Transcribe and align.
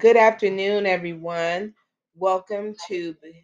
Good 0.00 0.16
afternoon, 0.16 0.86
everyone. 0.86 1.74
Welcome 2.16 2.74
to 2.88 3.16
the 3.22 3.34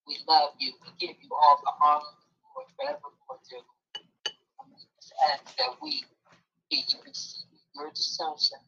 We 0.08 0.17
love 0.27 0.52
you. 0.59 0.73
We 0.83 0.89
give 1.08 1.17
you 1.22 1.30
all 1.33 1.61
the 1.64 1.72
honor, 1.86 2.03
Lord, 2.55 2.67
forevermore, 2.77 3.39
dear 3.49 3.59
Lord. 3.59 3.67
And 4.61 4.70
we 4.71 4.77
just 4.98 5.14
ask 5.32 5.58
that 5.58 5.71
we 5.82 6.04
be 6.71 6.83
receiving 7.05 7.59
your 7.76 7.92
sonship. 7.95 8.59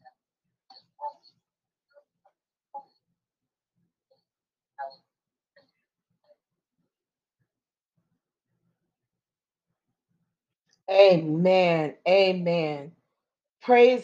Amen. 10.90 11.94
Amen. 12.08 12.92
Praise 13.62 13.97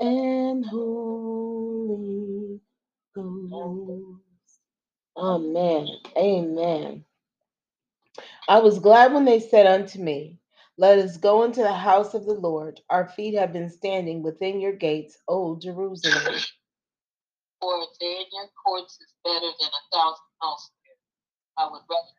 and 0.00 0.64
Holy 0.66 2.60
Ghost. 3.14 4.22
Amen. 5.16 5.88
Amen. 6.16 7.04
I 8.48 8.60
was 8.60 8.78
glad 8.80 9.12
when 9.14 9.24
they 9.24 9.40
said 9.40 9.66
unto 9.66 9.98
me, 10.00 10.38
Let 10.78 10.98
us 10.98 11.16
go 11.16 11.44
into 11.44 11.62
the 11.62 11.72
house 11.74 12.14
of 12.14 12.26
the 12.26 12.34
Lord. 12.34 12.80
Our 12.90 13.08
feet 13.08 13.34
have 13.38 13.52
been 13.52 13.70
standing 13.70 14.22
within 14.22 14.60
your 14.60 14.72
gates, 14.74 15.18
O 15.28 15.58
Jerusalem. 15.58 16.36
For 17.60 17.74
a 17.76 17.86
day 18.00 18.16
in 18.20 18.26
your 18.32 18.48
courts 18.64 18.94
is 19.00 19.12
better 19.24 19.40
than 19.40 19.70
a 19.70 19.96
thousand 19.96 20.24
elsewhere. 20.42 20.70
I 21.58 21.64
would 21.70 21.82
rather 21.90 22.14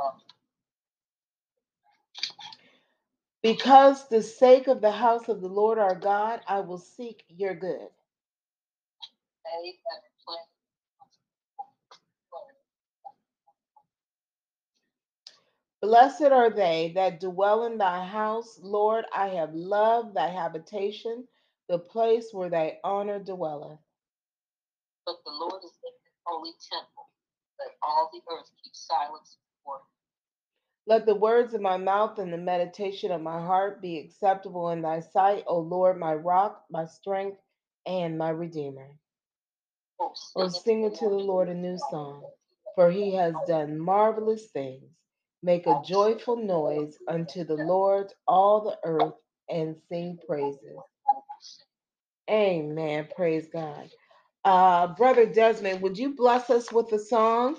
um, 0.00 0.20
Because 3.42 4.08
the 4.08 4.22
sake 4.22 4.68
of 4.68 4.82
the 4.82 4.92
house 4.92 5.28
of 5.28 5.40
the 5.42 5.48
Lord 5.48 5.78
our 5.78 5.96
God, 5.96 6.40
I 6.48 6.60
will 6.60 6.78
seek 6.78 7.24
your 7.28 7.54
good. 7.54 7.88
Blessed 15.82 16.24
are 16.32 16.50
they 16.50 16.92
that 16.96 17.20
dwell 17.20 17.66
in 17.66 17.78
thy 17.78 18.04
house, 18.04 18.58
Lord. 18.62 19.04
I 19.14 19.28
have 19.28 19.54
loved 19.54 20.14
thy 20.16 20.28
habitation, 20.28 21.28
the 21.68 21.78
place 21.78 22.30
where 22.32 22.50
thy 22.50 22.78
honor 22.84 23.20
dwelleth. 23.20 23.78
But 25.06 25.16
the 25.26 25.32
Lord 25.32 25.62
is 25.64 25.72
in 25.84 25.94
his 26.04 26.18
holy 26.26 26.52
temple. 26.72 27.08
Let 27.60 27.76
all 27.82 28.10
the 28.12 28.20
earth 28.32 28.50
keep 28.62 28.74
silence 28.74 29.38
before 29.58 29.78
him. 29.78 29.99
Let 30.90 31.06
the 31.06 31.14
words 31.14 31.54
of 31.54 31.60
my 31.60 31.76
mouth 31.76 32.18
and 32.18 32.32
the 32.32 32.36
meditation 32.36 33.12
of 33.12 33.22
my 33.22 33.38
heart 33.38 33.80
be 33.80 34.00
acceptable 34.00 34.70
in 34.70 34.82
thy 34.82 34.98
sight, 34.98 35.44
O 35.46 35.60
Lord, 35.60 35.96
my 36.00 36.14
rock, 36.14 36.64
my 36.68 36.84
strength, 36.84 37.38
and 37.86 38.18
my 38.18 38.30
redeemer. 38.30 38.88
Oh, 40.00 40.12
O 40.34 40.48
sing 40.48 40.84
unto 40.84 41.08
the 41.08 41.14
Lord 41.14 41.48
a 41.48 41.54
new 41.54 41.78
song, 41.92 42.24
for 42.74 42.90
he 42.90 43.14
has 43.14 43.36
done 43.46 43.78
marvelous 43.78 44.48
things. 44.50 44.82
Make 45.44 45.68
a 45.68 45.80
joyful 45.86 46.34
noise 46.34 46.98
unto 47.06 47.44
the 47.44 47.54
Lord, 47.54 48.12
all 48.26 48.62
the 48.62 48.76
earth, 48.84 49.14
and 49.48 49.76
sing 49.88 50.18
praises. 50.26 50.76
Amen. 52.28 53.06
Praise 53.14 53.46
God. 53.52 53.88
Uh, 54.44 54.88
Brother 54.88 55.26
Desmond, 55.26 55.82
would 55.82 55.98
you 55.98 56.16
bless 56.16 56.50
us 56.50 56.72
with 56.72 56.92
a 56.92 56.98
song? 56.98 57.56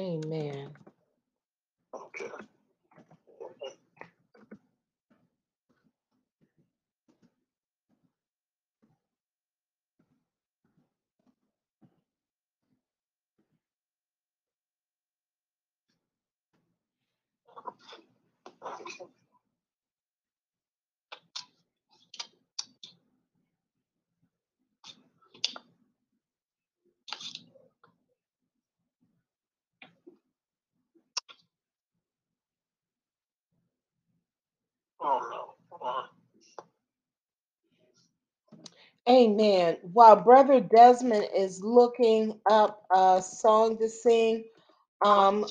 Amen. 0.00 0.76
Amen. 39.10 39.78
While 39.82 40.16
Brother 40.18 40.60
Desmond 40.60 41.28
is 41.36 41.62
looking 41.64 42.40
up 42.50 42.84
a 42.94 43.22
song 43.22 43.78
to 43.78 43.90
sing, 43.90 44.46
um, 45.04 45.46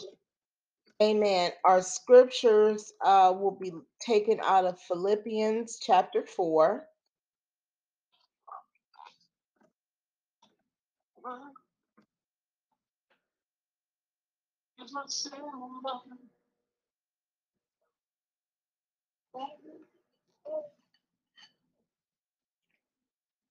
amen. 1.02 1.52
Our 1.66 1.82
scriptures 1.82 2.94
uh, 3.06 3.34
will 3.38 3.58
be 3.60 3.74
taken 4.02 4.40
out 4.44 4.66
of 4.66 4.80
Philippians 4.82 5.80
chapter 5.82 6.26
4. 6.26 6.86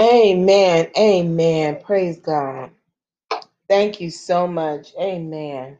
Amen. 0.00 0.88
Amen. 0.98 1.80
Praise 1.84 2.20
God. 2.20 2.70
Thank 3.68 4.00
you 4.00 4.10
so 4.10 4.46
much. 4.48 4.92
Amen. 5.00 5.78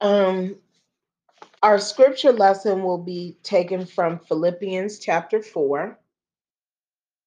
Um, 0.00 0.56
our 1.62 1.78
scripture 1.78 2.32
lesson 2.32 2.82
will 2.82 2.98
be 2.98 3.36
taken 3.42 3.84
from 3.84 4.18
Philippians 4.18 4.98
chapter 4.98 5.42
4. 5.42 5.98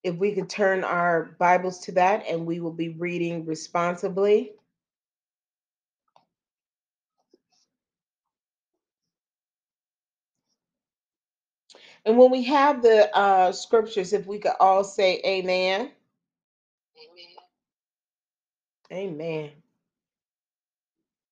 If 0.04 0.16
we 0.16 0.33
could 0.33 0.50
turn 0.50 0.83
our 0.83 1.36
Bibles 1.38 1.80
to 1.81 1.92
that, 1.94 2.25
and 2.28 2.45
we 2.45 2.60
will 2.60 2.72
be 2.74 2.89
reading 2.89 3.45
responsibly. 3.45 4.54
And 12.06 12.18
when 12.18 12.31
we 12.31 12.44
have 12.45 12.81
the 12.81 13.16
uh, 13.16 13.51
scriptures, 13.51 14.13
if 14.13 14.25
we 14.25 14.39
could 14.39 14.54
all 14.60 14.83
say 14.83 15.22
amen. 15.25 15.92
Amen. 18.92 19.12
Amen. 19.13 19.51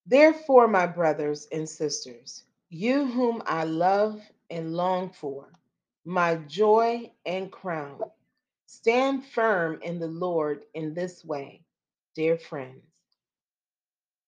Therefore, 0.05 0.67
my 0.67 0.85
brothers 0.85 1.47
and 1.51 1.67
sisters, 1.67 2.43
you 2.69 3.07
whom 3.07 3.41
I 3.45 3.63
love 3.65 4.21
and 4.49 4.75
long 4.75 5.11
for, 5.11 5.51
my 6.05 6.35
joy 6.35 7.11
and 7.25 7.51
crown, 7.51 7.99
stand 8.67 9.25
firm 9.25 9.79
in 9.81 9.99
the 9.99 10.07
Lord 10.07 10.65
in 10.73 10.93
this 10.93 11.25
way, 11.25 11.63
dear 12.15 12.37
friends. 12.37 12.85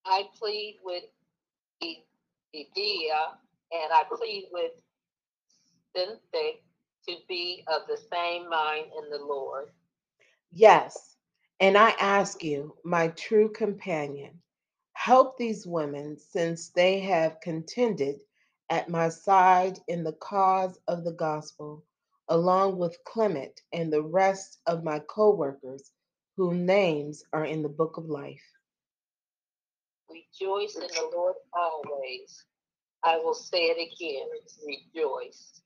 I 0.05 0.23
plead 0.39 0.79
with 0.83 1.03
Euodia 1.83 3.38
and 3.71 3.93
I 3.93 4.03
plead 4.09 4.49
with 4.51 4.71
Syntyche 5.95 6.61
to 7.07 7.15
be 7.27 7.63
of 7.67 7.81
the 7.87 7.97
same 8.11 8.49
mind 8.49 8.87
in 8.97 9.09
the 9.09 9.23
Lord. 9.23 9.69
Yes, 10.51 11.17
and 11.59 11.77
I 11.77 11.91
ask 11.99 12.44
you, 12.44 12.75
my 12.83 13.09
true 13.09 13.49
companion, 13.51 14.41
help 14.94 15.37
these 15.37 15.67
women 15.67 16.17
since 16.17 16.69
they 16.69 16.99
have 17.01 17.39
contended 17.41 18.19
at 18.71 18.89
my 18.89 19.09
side 19.09 19.77
in 19.89 20.03
the 20.03 20.13
cause 20.13 20.79
of 20.88 21.03
the 21.03 21.12
gospel, 21.12 21.83
along 22.29 22.77
with 22.77 22.97
Clement 23.06 23.62
and 23.73 23.91
the 23.91 24.01
rest 24.01 24.59
of 24.65 24.83
my 24.83 25.00
co 25.00 25.35
workers 25.35 25.91
whose 26.38 26.56
names 26.56 27.23
are 27.33 27.45
in 27.45 27.61
the 27.61 27.69
book 27.69 27.97
of 27.97 28.06
life. 28.06 28.42
Rejoice 30.09 30.75
in 30.75 30.81
the 30.83 31.11
Lord 31.13 31.35
always. 31.54 32.45
I 33.04 33.18
will 33.18 33.33
say 33.33 33.63
it 33.66 33.92
again, 33.94 34.28
rejoice. 34.66 35.61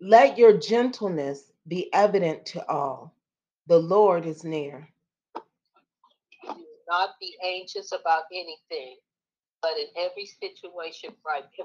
Let 0.00 0.38
your 0.38 0.56
gentleness 0.58 1.50
be 1.66 1.92
evident 1.92 2.46
to 2.46 2.68
all. 2.70 3.14
The 3.66 3.78
Lord 3.78 4.26
is 4.26 4.44
near. 4.44 4.88
Do 6.44 6.64
not 6.88 7.10
be 7.20 7.36
anxious 7.44 7.92
about 7.92 8.24
anything, 8.32 8.96
but 9.62 9.72
in 9.78 9.86
every 9.96 10.26
situation 10.26 11.10
by 11.24 11.40
p- 11.56 11.64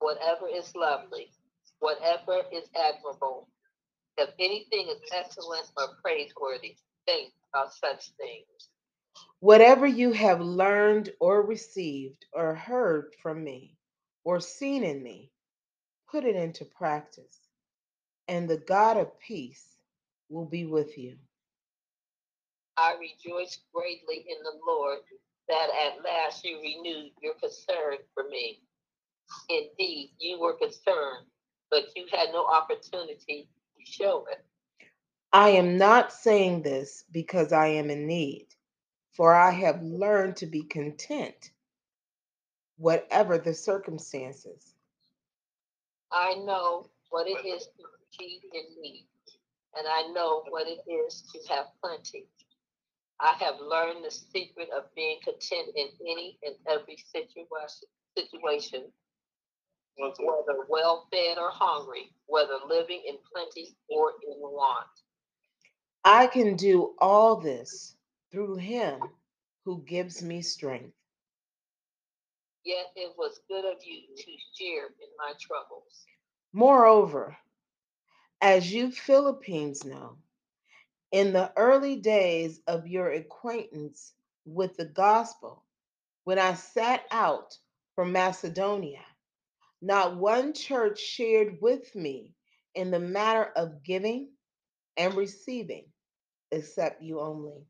whatever 0.00 0.48
is 0.48 0.74
lovely, 0.76 1.30
whatever 1.80 2.42
is 2.52 2.68
admirable, 2.76 3.48
if 4.18 4.30
anything 4.38 4.88
is 4.88 5.00
excellent 5.14 5.66
or 5.78 5.96
praiseworthy, 6.02 6.76
think 7.06 7.32
about 7.54 7.72
such 7.74 8.10
things. 8.18 8.70
Whatever 9.40 9.86
you 9.86 10.12
have 10.12 10.40
learned 10.40 11.10
or 11.20 11.42
received 11.42 12.26
or 12.32 12.54
heard 12.54 13.14
from 13.22 13.44
me 13.44 13.76
or 14.24 14.40
seen 14.40 14.84
in 14.84 15.02
me, 15.02 15.30
put 16.10 16.24
it 16.24 16.36
into 16.36 16.64
practice, 16.64 17.38
and 18.28 18.48
the 18.48 18.58
God 18.58 18.98
of 18.98 19.18
peace 19.20 19.64
will 20.28 20.46
be 20.46 20.66
with 20.66 20.98
you. 20.98 21.16
I 22.76 22.96
rejoice 23.00 23.60
greatly 23.74 24.26
in 24.28 24.42
the 24.42 24.58
Lord 24.66 25.00
that 25.48 25.68
at 25.86 26.04
last 26.04 26.44
you 26.44 26.58
renewed 26.60 27.12
your 27.22 27.34
concern 27.34 27.98
for 28.14 28.24
me. 28.24 28.60
Indeed, 29.48 30.10
you 30.18 30.40
were 30.40 30.54
concerned, 30.54 31.26
but 31.70 31.84
you 31.96 32.06
had 32.12 32.30
no 32.32 32.44
opportunity 32.46 33.48
to 33.78 33.84
show 33.84 34.26
it. 34.30 34.44
I 35.32 35.50
am 35.50 35.78
not 35.78 36.12
saying 36.12 36.62
this 36.62 37.04
because 37.12 37.52
I 37.52 37.68
am 37.68 37.90
in 37.90 38.06
need, 38.06 38.48
for 39.12 39.34
I 39.34 39.50
have 39.52 39.82
learned 39.82 40.36
to 40.36 40.46
be 40.46 40.64
content, 40.64 41.50
whatever 42.76 43.38
the 43.38 43.54
circumstances. 43.54 44.74
I 46.12 46.34
know 46.44 46.86
what 47.10 47.28
it 47.28 47.46
is 47.46 47.66
to 47.66 47.84
be 48.18 48.40
in 48.52 48.82
need, 48.82 49.06
and 49.76 49.86
I 49.88 50.10
know 50.12 50.42
what 50.48 50.66
it 50.66 50.80
is 50.90 51.22
to 51.32 51.54
have 51.54 51.66
plenty. 51.82 52.26
I 53.20 53.34
have 53.38 53.60
learned 53.60 54.04
the 54.04 54.10
secret 54.10 54.68
of 54.76 54.92
being 54.96 55.18
content 55.22 55.68
in 55.76 55.88
any 56.00 56.38
and 56.42 56.56
every 56.68 56.96
situation. 56.96 57.88
Situation, 58.16 58.90
whether 59.96 60.14
whether 60.20 60.66
well 60.68 61.06
fed 61.10 61.38
or 61.38 61.50
hungry, 61.50 62.10
whether 62.26 62.58
living 62.68 63.02
in 63.06 63.16
plenty 63.32 63.76
or 63.88 64.12
in 64.26 64.38
want. 64.40 64.86
I 66.04 66.26
can 66.26 66.56
do 66.56 66.94
all 66.98 67.36
this 67.36 67.96
through 68.30 68.56
him 68.56 69.00
who 69.64 69.82
gives 69.86 70.22
me 70.22 70.42
strength. 70.42 70.94
Yet 72.64 72.86
it 72.96 73.12
was 73.16 73.40
good 73.48 73.64
of 73.64 73.78
you 73.84 74.02
to 74.16 74.30
share 74.54 74.86
in 74.86 75.08
my 75.18 75.32
troubles. 75.40 76.04
Moreover, 76.52 77.36
as 78.40 78.72
you 78.72 78.90
Philippians 78.90 79.84
know, 79.84 80.16
in 81.12 81.32
the 81.32 81.52
early 81.56 81.96
days 81.96 82.60
of 82.66 82.86
your 82.86 83.10
acquaintance 83.10 84.12
with 84.44 84.76
the 84.76 84.84
gospel, 84.84 85.64
when 86.24 86.38
I 86.38 86.54
set 86.54 87.04
out 87.10 87.56
from 87.94 88.12
Macedonia, 88.12 89.04
not 89.82 90.16
one 90.16 90.52
church 90.52 91.00
shared 91.00 91.58
with 91.60 91.94
me 91.94 92.34
in 92.74 92.90
the 92.90 92.98
matter 92.98 93.50
of 93.56 93.82
giving 93.82 94.28
and 94.96 95.14
receiving, 95.14 95.86
except 96.52 97.02
you 97.02 97.20
only. 97.20 97.64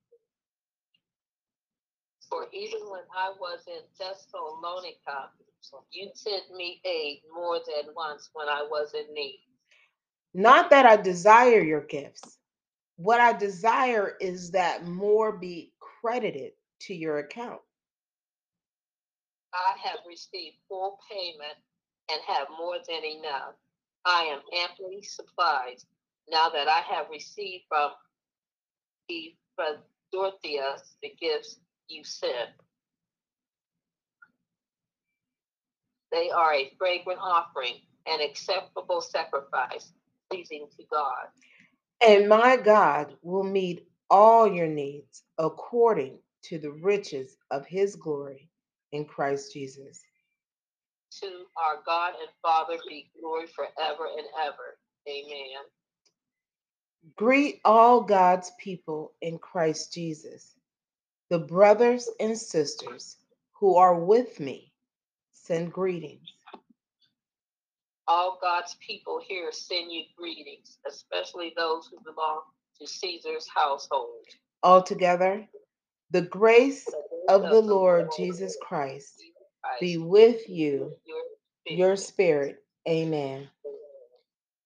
For 2.29 2.47
even 2.53 2.81
when 2.91 3.03
I 3.17 3.33
was 3.41 3.61
in 3.67 3.83
Thessalonica, 3.99 5.31
you 5.91 6.11
sent 6.15 6.55
me 6.57 6.81
aid 6.85 7.23
more 7.35 7.59
than 7.59 7.95
once 7.95 8.31
when 8.33 8.49
I 8.49 8.63
was 8.63 8.95
in 8.95 9.13
need. 9.15 9.41
Not 10.33 10.71
that 10.71 10.87
I 10.87 10.97
desire 10.97 11.61
your 11.61 11.83
gifts. 11.83 12.39
What 12.97 13.21
I 13.21 13.33
desire 13.33 14.17
is 14.21 14.53
that 14.53 14.87
more 14.87 15.33
be 15.33 15.73
credited 15.81 16.53
to 16.83 16.95
your 16.95 17.19
account. 17.19 17.61
I 19.53 19.77
have 19.89 20.01
received 20.07 20.57
full 20.69 20.99
payment 21.11 21.59
and 22.13 22.21
have 22.27 22.49
more 22.59 22.77
than 22.89 23.05
enough. 23.05 23.55
I 24.05 24.23
am 24.25 24.41
amply 24.63 25.03
supplied 25.03 25.77
now 26.31 26.49
that 26.51 26.69
I 26.69 26.81
have 26.95 27.07
received 27.11 27.65
from 27.69 27.91
Epaphroditus 29.11 30.97
the 31.03 31.15
gifts 31.21 31.59
you 31.89 32.05
sent. 32.05 32.51
They 36.13 36.31
are 36.31 36.55
a 36.55 36.73
fragrant 36.79 37.21
offering, 37.23 37.75
an 38.07 38.21
acceptable 38.21 39.01
sacrifice, 39.01 39.93
pleasing 40.31 40.67
to 40.77 40.85
God. 40.91 41.29
And 42.07 42.29
my 42.29 42.57
God 42.57 43.15
will 43.23 43.45
meet 43.45 43.87
all 44.09 44.53
your 44.53 44.67
needs 44.67 45.23
according 45.39 46.19
to 46.45 46.59
the 46.59 46.73
riches 46.73 47.37
of 47.51 47.67
his 47.67 47.95
glory 47.97 48.49
in 48.93 49.05
Christ 49.05 49.53
Jesus. 49.53 50.01
To 51.23 51.27
our 51.57 51.83
God 51.85 52.15
and 52.21 52.31
Father 52.41 52.79
be 52.89 53.11
glory 53.21 53.47
forever 53.49 54.07
and 54.17 54.27
ever. 54.47 54.79
Amen. 55.09 55.65
Greet 57.17 57.61
all 57.65 58.03
God's 58.03 58.53
people 58.61 59.13
in 59.21 59.39
Christ 59.39 59.93
Jesus. 59.93 60.55
The 61.29 61.39
brothers 61.39 62.09
and 62.21 62.39
sisters 62.39 63.17
who 63.53 63.77
are 63.77 63.99
with 63.99 64.39
me 64.39 64.73
send 65.33 65.73
greetings. 65.73 66.29
All 68.07 68.39
God's 68.41 68.77
people 68.87 69.21
here 69.27 69.51
send 69.53 69.91
you 69.93 70.05
greetings, 70.17 70.79
especially 70.87 71.53
those 71.57 71.89
who 71.89 71.99
belong 72.03 72.43
to 72.81 72.87
Caesar's 72.87 73.49
household. 73.49 74.27
Altogether, 74.63 75.47
the 76.11 76.23
grace 76.23 76.85
The 76.85 76.93
grace 76.93 77.25
of 77.29 77.43
the 77.51 77.61
Lord 77.61 78.09
Jesus 78.17 78.57
Christ 78.63 79.23
be 79.81 79.99
with 79.99 80.49
you, 80.49 80.95
your 81.67 81.97
spirit. 81.97 82.57
Amen. 82.89 83.49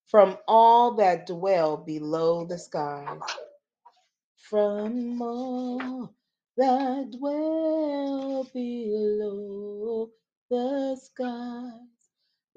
From 0.08 0.38
all 0.48 0.94
that 0.96 1.26
dwell 1.26 1.76
below 1.76 2.46
the 2.46 2.58
skies, 2.58 3.20
from 4.48 5.20
all 5.22 6.14
that 6.56 7.10
dwell 7.18 8.44
below 8.54 10.10
the 10.50 10.96
skies, 11.02 11.80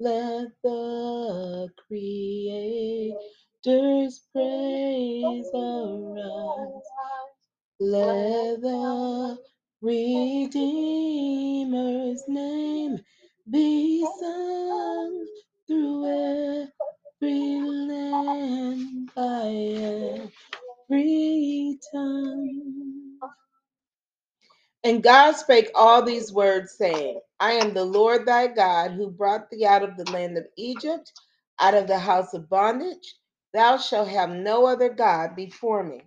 let 0.00 0.48
the 0.62 1.68
Creator's 1.88 3.16
praise 4.32 5.50
arise. 5.54 6.82
Let 7.80 8.62
the 8.62 9.38
Redeemer's 9.82 10.60
name 12.28 12.98
be 13.50 14.04
sung 14.20 15.26
through 15.68 16.66
every 17.22 17.60
land 17.62 19.10
by 19.14 20.30
every 20.90 21.78
tongue. 21.92 23.18
And 24.82 25.02
God 25.02 25.32
spake 25.32 25.70
all 25.74 26.02
these 26.02 26.32
words, 26.32 26.74
saying, 26.78 27.20
I 27.38 27.52
am 27.52 27.74
the 27.74 27.84
Lord 27.84 28.26
thy 28.26 28.46
God, 28.46 28.92
who 28.92 29.10
brought 29.10 29.50
thee 29.50 29.66
out 29.66 29.82
of 29.82 29.96
the 29.96 30.10
land 30.10 30.38
of 30.38 30.46
Egypt, 30.56 31.12
out 31.60 31.74
of 31.74 31.86
the 31.86 31.98
house 31.98 32.32
of 32.34 32.48
bondage. 32.48 33.14
Thou 33.52 33.76
shalt 33.76 34.08
have 34.08 34.30
no 34.30 34.66
other 34.66 34.88
God 34.88 35.36
before 35.36 35.82
me. 35.84 36.00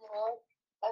Lord, 0.00 0.38
have 0.84 0.91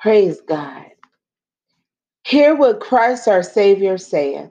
Praise 0.00 0.40
God. 0.42 0.86
Hear 2.24 2.54
what 2.56 2.80
Christ 2.80 3.28
our 3.28 3.42
Savior 3.42 3.98
saith 3.98 4.50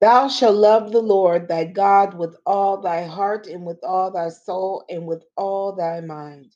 Thou 0.00 0.28
shalt 0.28 0.56
love 0.56 0.92
the 0.92 1.00
Lord 1.00 1.48
thy 1.48 1.64
God 1.64 2.14
with 2.14 2.36
all 2.46 2.76
thy 2.78 3.04
heart, 3.04 3.46
and 3.46 3.64
with 3.66 3.82
all 3.82 4.10
thy 4.10 4.28
soul, 4.28 4.84
and 4.90 5.06
with 5.06 5.24
all 5.36 5.72
thy 5.72 6.00
mind. 6.00 6.54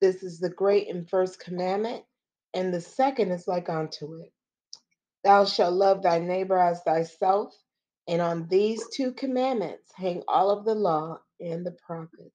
This 0.00 0.22
is 0.22 0.40
the 0.40 0.50
great 0.50 0.88
and 0.88 1.08
first 1.08 1.40
commandment, 1.40 2.04
and 2.54 2.74
the 2.74 2.80
second 2.82 3.32
is 3.32 3.48
like 3.48 3.68
unto 3.70 4.20
it. 4.22 4.32
Thou 5.24 5.44
shalt 5.46 5.74
love 5.74 6.02
thy 6.02 6.18
neighbor 6.20 6.58
as 6.58 6.82
thyself, 6.82 7.54
and 8.08 8.22
on 8.22 8.48
these 8.48 8.82
two 8.94 9.12
commandments 9.12 9.92
hang 9.96 10.22
all 10.28 10.50
of 10.50 10.64
the 10.64 10.74
law 10.74 11.18
and 11.40 11.66
the 11.66 11.76
prophets. 11.86 12.32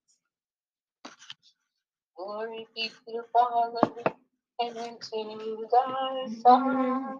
Glory 2.18 2.68
be 2.76 2.90
to 2.90 2.96
the 3.08 3.24
Father, 3.34 3.80
and 4.60 5.02
to 5.02 5.68
thy 5.72 6.28
Son, 6.44 7.20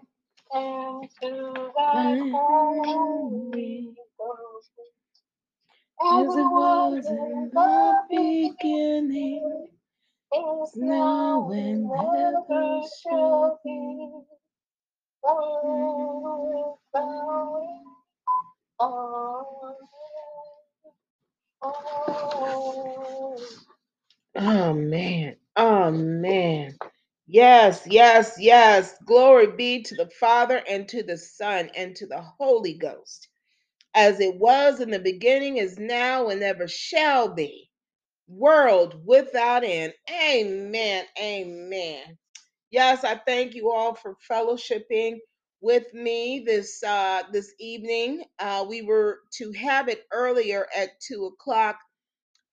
and 0.54 1.10
to 1.22 1.72
thy 1.76 2.18
Holy 2.32 3.94
Ghost. 4.18 4.70
As 6.02 6.28
it 6.36 6.50
was 6.52 7.06
in 7.06 7.50
the 7.54 7.94
beginning, 8.10 9.68
is 10.34 10.72
now, 10.76 11.50
and 11.52 11.90
ever 11.92 12.82
shall 13.02 13.60
be. 13.64 14.12
without 15.22 17.62
end. 17.62 17.86
Oh 24.36 24.74
man. 24.74 25.36
Oh 25.56 25.92
man. 25.92 26.78
Yes, 27.28 27.82
yes, 27.88 28.36
yes. 28.38 28.94
Glory 29.06 29.48
be 29.56 29.82
to 29.84 29.96
the 29.96 30.10
Father 30.20 30.62
and 30.68 30.88
to 30.90 31.02
the 31.02 31.18
Son 31.18 31.70
and 31.76 31.96
to 31.96 32.06
the 32.06 32.22
Holy 32.38 32.74
Ghost, 32.74 33.28
as 33.94 34.20
it 34.20 34.36
was 34.36 34.80
in 34.80 34.90
the 34.90 34.98
beginning, 35.00 35.56
is 35.58 35.78
now, 35.78 36.28
and 36.28 36.42
ever 36.42 36.68
shall 36.68 37.34
be. 37.34 37.68
World 38.28 39.00
without 39.04 39.64
end. 39.64 39.92
Amen. 40.10 41.04
Amen. 41.20 42.02
Yes, 42.70 43.04
I 43.04 43.16
thank 43.16 43.54
you 43.54 43.72
all 43.72 43.94
for 43.94 44.16
fellowshipping 44.30 45.18
with 45.60 45.92
me 45.94 46.44
this 46.46 46.82
uh, 46.82 47.22
this 47.32 47.54
evening. 47.60 48.24
Uh, 48.38 48.66
we 48.68 48.82
were 48.82 49.20
to 49.38 49.52
have 49.52 49.88
it 49.88 50.02
earlier 50.12 50.66
at 50.76 50.90
two 51.00 51.26
o'clock, 51.26 51.78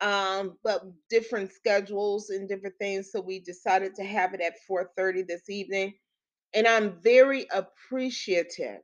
um, 0.02 0.58
but 0.64 0.84
different 1.10 1.52
schedules 1.52 2.30
and 2.30 2.50
different 2.50 2.76
things, 2.80 3.12
so 3.12 3.22
we 3.22 3.40
decided 3.40 3.96
to 3.96 4.04
have 4.04 4.34
it 4.34 4.42
at 4.42 4.60
four 4.68 4.92
thirty 4.98 5.24
this 5.24 5.50
evening. 5.50 5.94
And 6.54 6.68
I'm 6.68 7.02
very 7.02 7.48
appreciative 7.52 8.82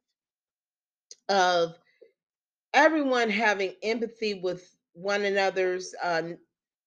of 1.30 1.76
everyone 2.74 3.30
having 3.30 3.76
empathy 3.84 4.36
with 4.36 4.68
one 4.94 5.24
another's 5.24 5.96
uh, 6.04 6.24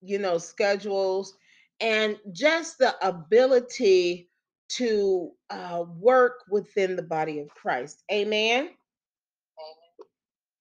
you 0.02 0.18
know 0.18 0.38
schedules 0.38 1.34
and 1.80 2.18
just 2.32 2.78
the 2.78 2.94
ability 3.06 4.28
to 4.68 5.30
uh, 5.50 5.84
work 5.98 6.44
within 6.50 6.96
the 6.96 7.02
body 7.02 7.40
of 7.40 7.48
christ 7.50 8.02
amen 8.12 8.70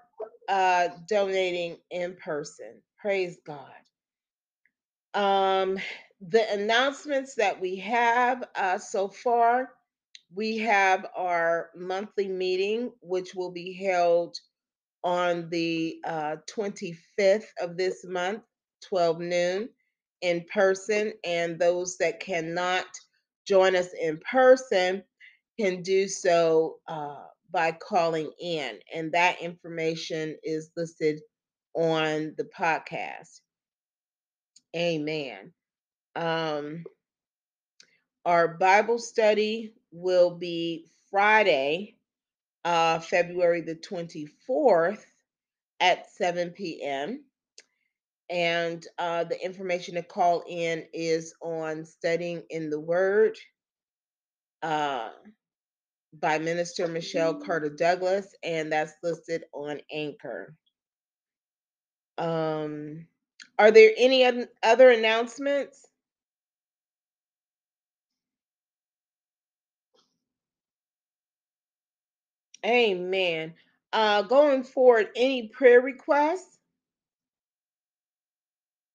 uh, 0.50 0.90
donating 1.08 1.78
in 1.92 2.16
person. 2.16 2.82
Praise 3.00 3.38
God. 3.46 3.72
Um, 5.14 5.80
the 6.22 6.52
announcements 6.54 7.36
that 7.36 7.60
we 7.62 7.78
have 7.78 8.44
uh, 8.56 8.78
so 8.78 9.08
far 9.08 9.70
we 10.34 10.58
have 10.58 11.06
our 11.16 11.70
monthly 11.76 12.28
meeting, 12.28 12.92
which 13.02 13.34
will 13.34 13.52
be 13.52 13.74
held 13.74 14.38
on 15.04 15.50
the 15.50 16.00
uh, 16.06 16.38
25th 16.50 17.48
of 17.62 17.78
this 17.78 18.06
month, 18.06 18.44
12 18.90 19.20
noon, 19.20 19.70
in 20.22 20.46
person. 20.52 21.14
And 21.24 21.60
those 21.60 21.98
that 21.98 22.20
cannot 22.20 22.86
join 23.48 23.76
us 23.76 23.90
in 24.00 24.20
person 24.20 25.04
can 25.60 25.82
do 25.82 26.08
so 26.08 26.78
uh, 26.88 27.24
by 27.52 27.72
calling 27.72 28.32
in. 28.40 28.80
And 28.94 29.12
that 29.14 29.42
information 29.42 30.38
is 30.44 30.72
listed 30.76 31.22
on 31.74 32.36
the 32.38 32.48
podcast. 32.58 33.42
Amen. 34.76 35.54
Um, 36.16 36.84
our 38.26 38.48
Bible 38.50 39.00
study 39.00 39.74
will 39.92 40.36
be 40.36 40.88
Friday, 41.10 41.96
uh, 42.66 43.00
February 43.00 43.62
the 43.62 43.76
24th 43.76 45.04
at 45.80 46.12
7 46.12 46.52
p.m. 46.52 47.24
And 48.30 48.86
uh, 48.98 49.26
the 49.26 49.44
information 49.44 49.96
to 49.96 50.04
call 50.04 50.44
in 50.48 50.86
is 50.94 51.34
on 51.42 51.86
Studying 51.86 52.44
in 52.50 52.70
the 52.70 52.80
Word 52.80 53.38
uh, 54.64 55.10
by 56.20 56.40
Minister 56.40 56.88
Michelle 56.88 57.36
Carter 57.36 57.70
Douglass, 57.70 58.28
and 58.44 58.72
that's 58.72 58.94
listed 59.04 59.46
on 59.54 59.82
Anchor. 59.92 60.56
Um, 62.18 63.08
are 63.60 63.72
there 63.72 63.92
any 63.98 64.26
other 64.64 64.92
announcements? 64.92 65.86
Amen. 72.66 73.56
Uh, 73.94 74.24
going 74.24 74.64
forward, 74.64 75.10
any 75.16 75.50
prayer 75.50 75.82
requests? 75.82 76.57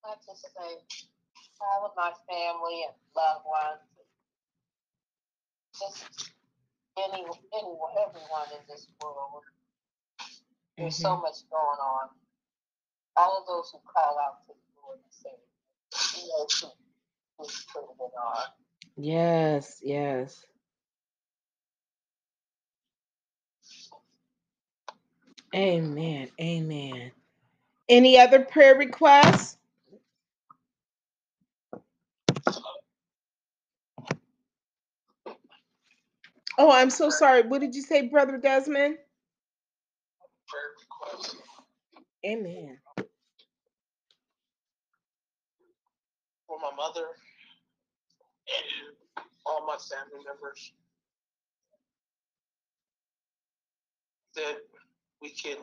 I 0.05 0.15
just 0.25 0.43
say, 0.43 0.71
all 1.61 1.85
of 1.85 1.93
my 1.97 2.11
family 2.29 2.85
and 2.87 2.95
loved 3.15 3.45
ones, 3.45 3.81
just 5.79 6.05
any, 6.97 7.23
anyone, 7.53 7.93
everyone 7.99 8.49
in 8.53 8.63
this 8.69 8.87
world. 9.03 9.43
There's 10.77 10.95
so 10.95 11.17
Mhm. 11.17 11.21
much 11.21 11.37
going 11.51 11.79
on. 11.81 12.09
All 13.17 13.39
of 13.41 13.47
those 13.47 13.71
who 13.71 13.79
call 13.85 14.19
out 14.19 14.45
to 14.47 14.53
the 14.53 14.81
Lord 14.81 14.99
and 15.03 15.13
say, 15.13 15.37
you 16.21 16.27
know, 16.29 16.47
who, 16.61 16.67
who's 17.39 17.65
putting 17.73 17.97
it 17.99 18.13
on. 18.17 18.43
Yes, 18.97 19.79
yes. 19.83 20.45
Amen. 25.55 26.29
Amen. 26.41 27.11
Any 27.89 28.19
other 28.19 28.41
prayer 28.45 28.75
requests? 28.75 29.57
Oh, 36.57 36.71
I'm 36.71 36.89
so 36.89 37.09
sorry. 37.09 37.43
What 37.43 37.61
did 37.61 37.75
you 37.75 37.81
say, 37.81 38.07
Brother 38.07 38.37
Desmond? 38.37 38.97
Prayer 40.47 40.71
request. 41.11 41.37
Amen. 42.25 42.79
for 46.47 46.57
my 46.59 46.75
mother 46.75 47.07
and 48.47 48.95
all 49.45 49.65
my 49.65 49.77
family 49.77 50.25
members 50.25 50.73
that 54.35 54.57
we 55.21 55.29
can 55.31 55.57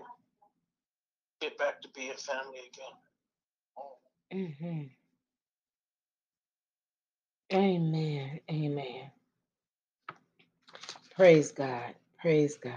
get 1.41 1.59
back 1.59 1.81
to 1.83 1.89
being 1.95 2.13
family 2.17 2.61
again. 4.33 4.53
hmm 4.53 4.83
Amen. 7.57 8.41
Amen. 8.51 9.11
Praise 11.17 11.53
God. 11.53 11.95
Praise 12.21 12.59
God. 12.59 12.75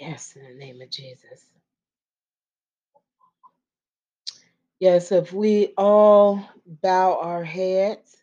Yes, 0.00 0.36
in 0.36 0.44
the 0.44 0.54
name 0.64 0.82
of 0.82 0.90
Jesus. 0.90 1.46
Yes, 4.80 5.12
if 5.12 5.32
we 5.32 5.74
all 5.78 6.48
bow 6.66 7.18
our 7.20 7.44
heads. 7.44 8.16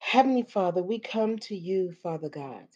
Heavenly 0.00 0.44
Father, 0.44 0.82
we 0.82 0.98
come 1.00 1.38
to 1.40 1.56
you, 1.56 1.92
Father 2.02 2.28
God, 2.28 2.66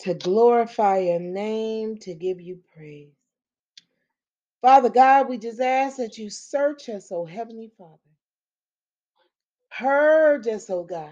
to 0.00 0.14
glorify 0.14 0.98
your 0.98 1.20
name, 1.20 1.98
to 1.98 2.14
give 2.14 2.40
you 2.40 2.60
praise. 2.76 3.12
Father 4.62 4.90
God, 4.90 5.28
we 5.28 5.38
just 5.38 5.60
ask 5.60 5.98
that 5.98 6.18
you 6.18 6.30
search 6.30 6.88
us, 6.90 7.12
oh 7.12 7.26
Heavenly 7.26 7.70
Father. 7.78 7.98
Purge 9.78 10.48
us, 10.48 10.70
oh 10.70 10.84
God, 10.84 11.10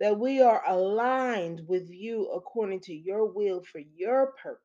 that 0.00 0.18
we 0.18 0.42
are 0.42 0.62
aligned 0.66 1.62
with 1.68 1.90
you 1.90 2.28
according 2.28 2.80
to 2.82 2.94
your 2.94 3.26
will 3.26 3.62
for 3.62 3.80
your 3.96 4.32
purpose. 4.42 4.62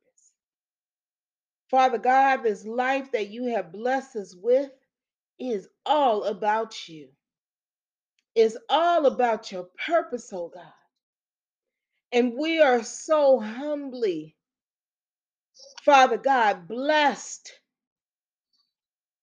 Father 1.70 1.98
God, 1.98 2.38
this 2.44 2.66
life 2.66 3.12
that 3.12 3.30
you 3.30 3.46
have 3.46 3.72
blessed 3.72 4.16
us 4.16 4.36
with 4.36 4.70
is 5.40 5.68
all 5.86 6.24
about 6.24 6.88
you. 6.88 7.08
It's 8.34 8.56
all 8.70 9.06
about 9.06 9.52
your 9.52 9.68
purpose, 9.86 10.30
oh 10.32 10.50
God. 10.54 10.64
And 12.12 12.34
we 12.38 12.60
are 12.60 12.82
so 12.84 13.40
humbly, 13.40 14.36
Father 15.84 16.18
God, 16.18 16.68
blessed 16.68 17.52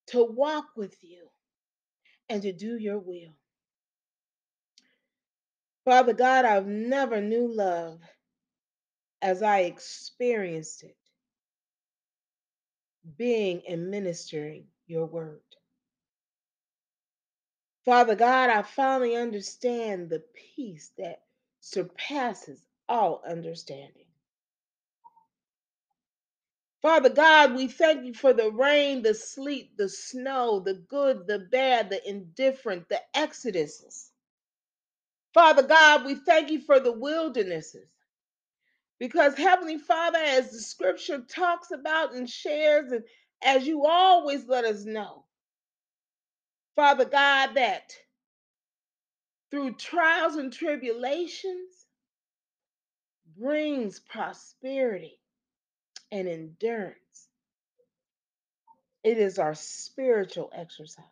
to 0.07 0.23
walk 0.23 0.65
with 0.77 0.95
you 1.01 1.29
and 2.29 2.43
to 2.43 2.53
do 2.53 2.77
your 2.77 2.99
will. 2.99 3.38
Father 5.89 6.13
God, 6.13 6.45
I've 6.45 6.67
never 6.67 7.21
knew 7.21 7.47
love 7.53 7.99
as 9.21 9.43
I 9.43 9.61
experienced 9.61 10.83
it 10.83 10.97
being 13.17 13.63
and 13.69 13.91
ministering 13.91 14.65
your 14.87 15.07
word. 15.07 15.41
Father 17.85 18.15
God, 18.15 18.49
I 18.51 18.63
finally 18.63 19.15
understand 19.15 20.09
the 20.09 20.23
peace 20.55 20.91
that 20.99 21.23
surpasses 21.61 22.61
all 22.89 23.23
understanding. 23.27 24.05
Father 26.81 27.09
God, 27.09 27.55
we 27.55 27.67
thank 27.67 28.05
you 28.05 28.13
for 28.13 28.33
the 28.33 28.51
rain, 28.51 29.03
the 29.03 29.15
sleet, 29.15 29.77
the 29.77 29.89
snow, 29.89 30.61
the 30.61 30.75
good, 30.75 31.27
the 31.27 31.39
bad, 31.39 31.89
the 31.89 32.07
indifferent, 32.09 32.89
the 32.89 33.01
exoduses. 33.15 34.08
Father 35.33 35.63
God, 35.63 36.05
we 36.05 36.15
thank 36.15 36.51
you 36.51 36.61
for 36.61 36.79
the 36.79 36.91
wildernesses. 36.91 37.87
Because, 38.99 39.35
Heavenly 39.35 39.77
Father, 39.77 40.19
as 40.19 40.51
the 40.51 40.59
scripture 40.59 41.21
talks 41.21 41.71
about 41.71 42.13
and 42.13 42.29
shares, 42.29 42.91
and 42.91 43.03
as 43.43 43.65
you 43.67 43.85
always 43.85 44.45
let 44.47 44.65
us 44.65 44.85
know, 44.85 45.25
Father 46.75 47.05
God, 47.05 47.55
that 47.55 47.93
through 49.51 49.75
trials 49.75 50.35
and 50.35 50.51
tribulations 50.53 51.85
brings 53.37 53.99
prosperity 53.99 55.19
and 56.11 56.27
endurance. 56.27 56.95
It 59.03 59.17
is 59.17 59.39
our 59.39 59.55
spiritual 59.55 60.51
exercise. 60.55 61.05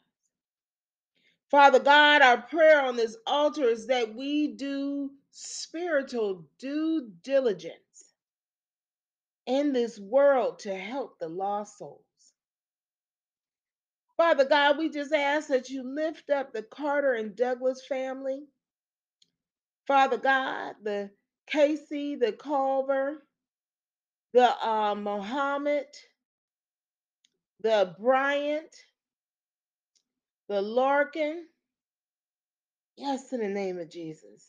Father 1.51 1.79
God, 1.79 2.21
our 2.21 2.41
prayer 2.41 2.81
on 2.81 2.97
this 2.97 3.17
altar 3.27 3.63
is 3.65 3.87
that 3.87 4.15
we 4.15 4.49
do 4.55 5.11
spiritual 5.31 6.45
due 6.59 7.09
diligence 7.23 7.75
in 9.47 9.73
this 9.73 9.99
world 9.99 10.59
to 10.59 10.75
help 10.75 11.19
the 11.19 11.29
lost 11.29 11.77
souls. 11.77 12.01
Father 14.17 14.45
God, 14.45 14.77
we 14.77 14.89
just 14.89 15.13
ask 15.13 15.49
that 15.49 15.69
you 15.69 15.83
lift 15.83 16.29
up 16.29 16.53
the 16.53 16.63
Carter 16.63 17.13
and 17.13 17.35
Douglass 17.35 17.85
family. 17.87 18.41
Father 19.87 20.17
God, 20.17 20.75
the 20.83 21.11
Casey, 21.47 22.15
the 22.15 22.33
Culver, 22.33 23.23
the 24.33 24.67
uh, 24.67 24.95
Mohammed, 24.95 25.87
the 27.61 27.95
Bryant, 27.99 28.75
the 30.49 30.61
Larkin. 30.61 31.45
Yes, 32.97 33.33
in 33.33 33.41
the 33.41 33.49
name 33.49 33.79
of 33.79 33.89
Jesus. 33.91 34.47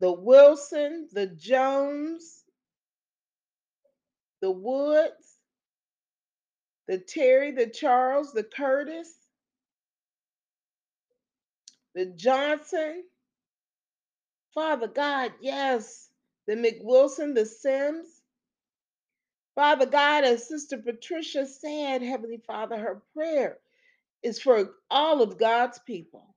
The 0.00 0.12
Wilson, 0.12 1.08
the 1.12 1.26
Jones, 1.28 2.44
the 4.42 4.50
Woods, 4.52 5.38
the 6.88 6.98
Terry, 6.98 7.52
the 7.52 7.68
Charles, 7.68 8.32
the 8.32 8.44
Curtis, 8.44 9.08
the 11.94 12.06
Johnson. 12.06 13.04
Father 14.54 14.88
God, 14.88 15.32
yes, 15.42 16.10
the 16.48 16.54
McWilson, 16.56 17.34
the 17.36 17.46
Sims. 17.46 18.21
Father 19.54 19.86
God, 19.86 20.24
as 20.24 20.48
Sister 20.48 20.78
Patricia 20.78 21.46
said, 21.46 22.02
Heavenly 22.02 22.42
Father, 22.46 22.78
her 22.78 23.02
prayer 23.14 23.58
is 24.22 24.40
for 24.40 24.70
all 24.90 25.22
of 25.22 25.38
God's 25.38 25.78
people 25.80 26.34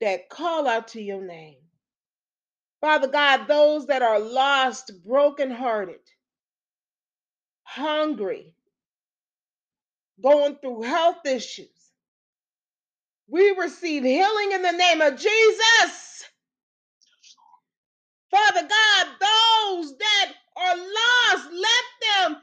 that 0.00 0.28
call 0.30 0.68
out 0.68 0.88
to 0.88 1.02
your 1.02 1.22
name. 1.22 1.58
Father 2.80 3.08
God, 3.08 3.48
those 3.48 3.86
that 3.88 4.02
are 4.02 4.20
lost, 4.20 4.92
brokenhearted, 5.06 6.00
hungry, 7.64 8.54
going 10.22 10.56
through 10.56 10.82
health 10.82 11.26
issues. 11.26 11.68
We 13.28 13.52
receive 13.58 14.04
healing 14.04 14.52
in 14.52 14.62
the 14.62 14.72
name 14.72 15.00
of 15.02 15.16
Jesus. 15.18 16.24
Father 18.30 18.62
God, 18.68 19.06
those 19.20 19.98
that 19.98 20.32
are 20.56 20.76
lost, 20.76 21.48
let 21.52 21.84
them 22.24 22.38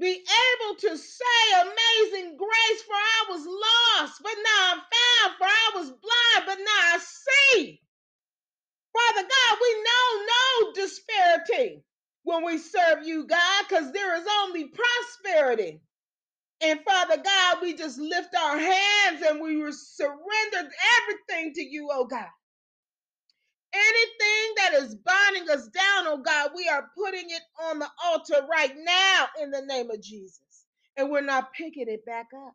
be 0.00 0.10
able 0.12 0.76
to 0.80 0.98
say, 0.98 1.24
Amazing 1.62 2.36
grace, 2.38 2.82
for 2.86 2.94
I 2.94 3.24
was 3.30 3.46
lost, 3.46 4.22
but 4.22 4.32
now 4.36 4.72
I'm 4.74 4.80
found, 4.80 5.38
for 5.38 5.44
I 5.46 5.70
was 5.76 5.86
blind, 5.90 6.46
but 6.46 6.58
now 6.58 6.82
I 6.94 7.00
see. 7.00 7.80
Father 8.92 9.28
God, 9.28 9.58
we 9.62 9.84
know 9.84 10.26
no 10.26 10.72
disparity 10.74 11.84
when 12.24 12.44
we 12.44 12.58
serve 12.58 13.04
you, 13.06 13.26
God, 13.26 13.64
because 13.68 13.92
there 13.92 14.16
is 14.16 14.26
only 14.42 14.66
prosperity. 14.66 15.80
And 16.62 16.80
Father 16.82 17.18
God, 17.22 17.58
we 17.62 17.74
just 17.74 17.98
lift 17.98 18.34
our 18.36 18.58
hands 18.58 19.22
and 19.28 19.40
we 19.40 19.56
surrender 19.72 20.70
everything 21.02 21.54
to 21.54 21.62
you, 21.62 21.88
oh 21.92 22.06
God. 22.06 22.26
Anything 23.74 24.54
that 24.58 24.74
is 24.82 24.96
binding 24.96 25.50
us 25.50 25.68
down, 25.68 26.06
oh 26.08 26.18
God, 26.24 26.52
we 26.56 26.68
are 26.68 26.90
putting 26.96 27.30
it 27.30 27.42
on 27.70 27.78
the 27.80 27.88
altar 28.04 28.46
right 28.50 28.74
now 28.84 29.26
in 29.42 29.50
the 29.52 29.62
name 29.62 29.90
of 29.90 30.02
Jesus. 30.02 30.40
And 30.96 31.10
we're 31.10 31.22
not 31.22 31.52
picking 31.54 31.88
it 31.88 32.04
back 32.06 32.28
up. 32.36 32.54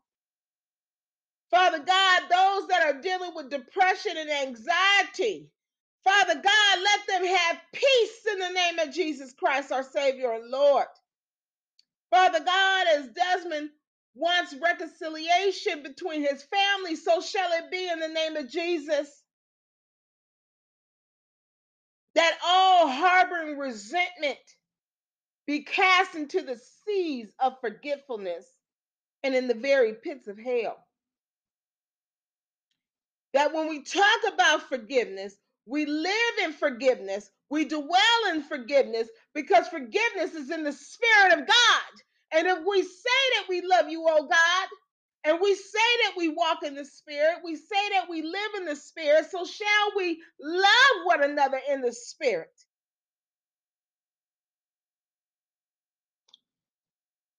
Father 1.52 1.80
God, 1.80 2.22
those 2.30 2.68
that 2.70 2.84
are 2.84 3.02
dealing 3.02 3.32
with 3.36 3.52
depression 3.52 4.14
and 4.18 4.30
anxiety, 4.30 5.50
Father 6.04 6.36
God, 6.36 6.80
let 6.84 7.08
them 7.08 7.26
have 7.38 7.58
peace 7.74 8.28
in 8.34 8.40
the 8.40 8.50
name 8.52 8.80
of 8.80 8.94
Jesus 8.94 9.34
Christ, 9.34 9.72
our 9.72 9.84
Savior 9.84 10.34
and 10.34 10.50
Lord. 10.52 10.88
Father 12.12 12.40
God, 12.44 12.88
as 12.98 13.08
Desmond 13.10 13.70
wants 14.16 14.56
reconciliation 14.62 15.84
between 15.84 16.22
his 16.22 16.44
family, 16.44 16.96
so 16.96 17.22
shall 17.22 17.52
it 17.54 17.72
be 17.72 17.90
in 17.90 18.00
the 18.00 18.08
name 18.10 18.36
of 18.38 18.50
Jesus. 18.50 19.24
That 22.18 22.38
all 22.46 22.90
harboring 22.90 23.58
resentment 23.58 24.40
be 25.48 25.64
cast 25.64 26.16
into 26.16 26.42
the 26.44 26.60
seas 26.86 27.34
of 27.40 27.60
forgetfulness 27.62 28.46
and 29.24 29.36
in 29.36 29.48
the 29.48 29.56
very 29.56 29.94
pits 29.96 30.28
of 30.28 30.40
hell. 30.40 30.78
That 33.34 33.54
when 33.54 33.70
we 33.70 33.84
talk 33.84 34.34
about 34.34 34.70
forgiveness, 34.70 35.36
we 35.66 35.86
live 35.86 36.14
in 36.44 36.54
forgiveness, 36.54 37.30
we 37.50 37.66
dwell 37.66 38.32
in 38.32 38.44
forgiveness 38.44 39.08
because 39.36 39.68
forgiveness 39.68 40.34
is 40.36 40.50
in 40.52 40.64
the 40.64 40.74
Spirit 40.74 41.40
of 41.40 41.48
God. 41.48 41.94
And 42.34 42.48
if 42.48 42.60
we 42.68 42.82
say 42.84 43.24
that 43.36 43.46
we 43.50 43.62
love 43.62 43.90
you, 43.90 44.06
oh 44.08 44.28
God, 44.28 44.68
and 45.26 45.40
we 45.42 45.56
say 45.56 45.80
that 46.04 46.14
we 46.18 46.30
walk 46.30 46.64
in 46.64 46.76
the 46.76 46.86
Spirit, 46.86 47.40
we 47.44 47.56
say 47.56 47.90
that 47.94 48.10
we 48.10 48.22
live 48.24 48.52
in 48.58 48.66
the 48.66 48.76
Spirit, 48.76 49.26
so 49.32 49.46
shall 49.46 49.92
we 49.98 50.22
love 50.42 51.06
one 51.06 51.24
another 51.24 51.60
in 51.72 51.82
the 51.82 51.94
Spirit. 51.94 52.52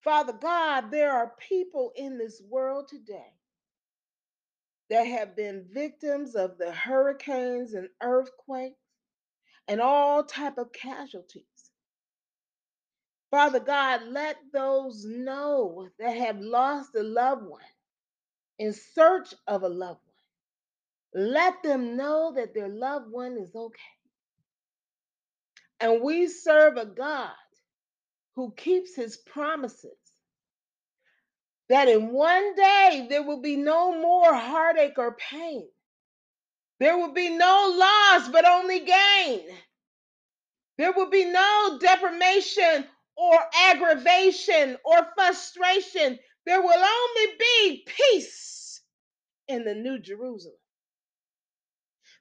Father 0.05 0.35
God, 0.35 0.91
there 0.91 1.13
are 1.13 1.35
people 1.39 1.93
in 1.97 2.19
this 2.19 2.41
world 2.49 2.89
today 2.89 3.33
that 4.91 5.05
have 5.05 5.37
been 5.37 5.67
victims 5.73 6.35
of 6.35 6.59
the 6.59 6.73
hurricanes 6.73 7.75
and 7.75 7.89
earthquakes 8.03 8.77
and 9.69 9.81
all 9.81 10.25
type 10.25 10.59
of 10.59 10.73
casualties. 10.73 11.45
Father 13.31 13.61
God, 13.61 14.03
let 14.09 14.39
those 14.53 15.05
know 15.05 15.89
that 15.99 16.17
have 16.17 16.41
lost 16.41 16.95
a 16.97 17.03
loved 17.03 17.47
one 17.47 17.61
in 18.59 18.73
search 18.73 19.35
of 19.47 19.63
a 19.63 19.69
loved 19.69 20.01
one. 21.15 21.33
Let 21.33 21.63
them 21.63 21.97
know 21.97 22.33
that 22.37 22.55
their 22.55 22.69
loved 22.69 23.11
one 23.11 23.37
is 23.37 23.55
okay. 23.55 23.79
And 25.81 26.03
we 26.03 26.29
serve 26.29 26.77
a 26.77 26.87
God 26.87 27.31
who 28.35 28.53
keeps 28.57 28.97
his 28.97 29.17
promises. 29.17 29.97
That 31.69 31.89
in 31.89 32.13
one 32.13 32.55
day 32.55 33.07
there 33.11 33.23
will 33.23 33.43
be 33.43 33.57
no 33.57 34.01
more 34.01 34.35
heartache 34.35 34.99
or 34.99 35.17
pain. 35.17 35.69
There 36.81 36.97
will 36.97 37.13
be 37.13 37.31
no 37.31 37.75
loss, 37.77 38.29
but 38.29 38.47
only 38.47 38.81
gain. 38.81 39.43
There 40.79 40.93
will 40.93 41.11
be 41.11 41.27
no 41.27 41.79
deprivation 41.81 42.87
or 43.19 43.39
aggravation 43.71 44.79
or 44.85 45.09
frustration. 45.17 46.19
There 46.47 46.63
will 46.63 46.71
only 46.85 47.37
be 47.39 47.87
peace 47.87 48.83
in 49.49 49.65
the 49.65 49.75
New 49.75 50.01
Jerusalem. 50.01 50.55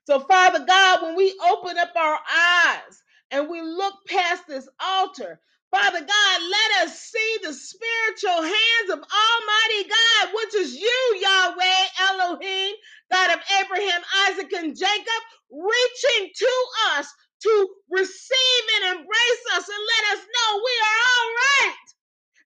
So, 0.05 0.19
Father 0.21 0.65
God, 0.65 1.03
when 1.03 1.15
we 1.15 1.37
open 1.51 1.77
up 1.77 1.91
our 1.95 2.19
eyes 2.35 3.03
and 3.31 3.49
we 3.49 3.61
look 3.61 3.95
past 4.07 4.43
this 4.47 4.67
altar, 4.83 5.39
Father 5.71 5.99
God, 6.01 6.41
let 6.51 6.87
us 6.87 6.99
see 6.99 7.37
the 7.43 7.53
spiritual 7.53 8.43
hands 8.43 8.91
of 8.91 8.99
Almighty 8.99 9.89
God, 9.89 10.29
which 10.35 10.55
is 10.55 10.75
you, 10.75 11.19
Yahweh 11.21 11.85
Elohim, 12.11 12.75
God 13.11 13.37
of 13.37 13.43
Abraham, 13.63 14.01
Isaac, 14.29 14.51
and 14.53 14.77
Jacob, 14.77 15.23
reaching 15.51 16.31
to 16.35 16.51
us 16.97 17.07
to 17.43 17.53
receive 17.91 18.63
and 18.81 18.99
embrace 18.99 19.43
us 19.55 19.67
and 19.69 19.83
let 19.83 20.17
us 20.19 20.23
know 20.25 20.49
we 20.57 20.75
are 20.85 20.99
all 21.05 21.29
right 21.35 21.77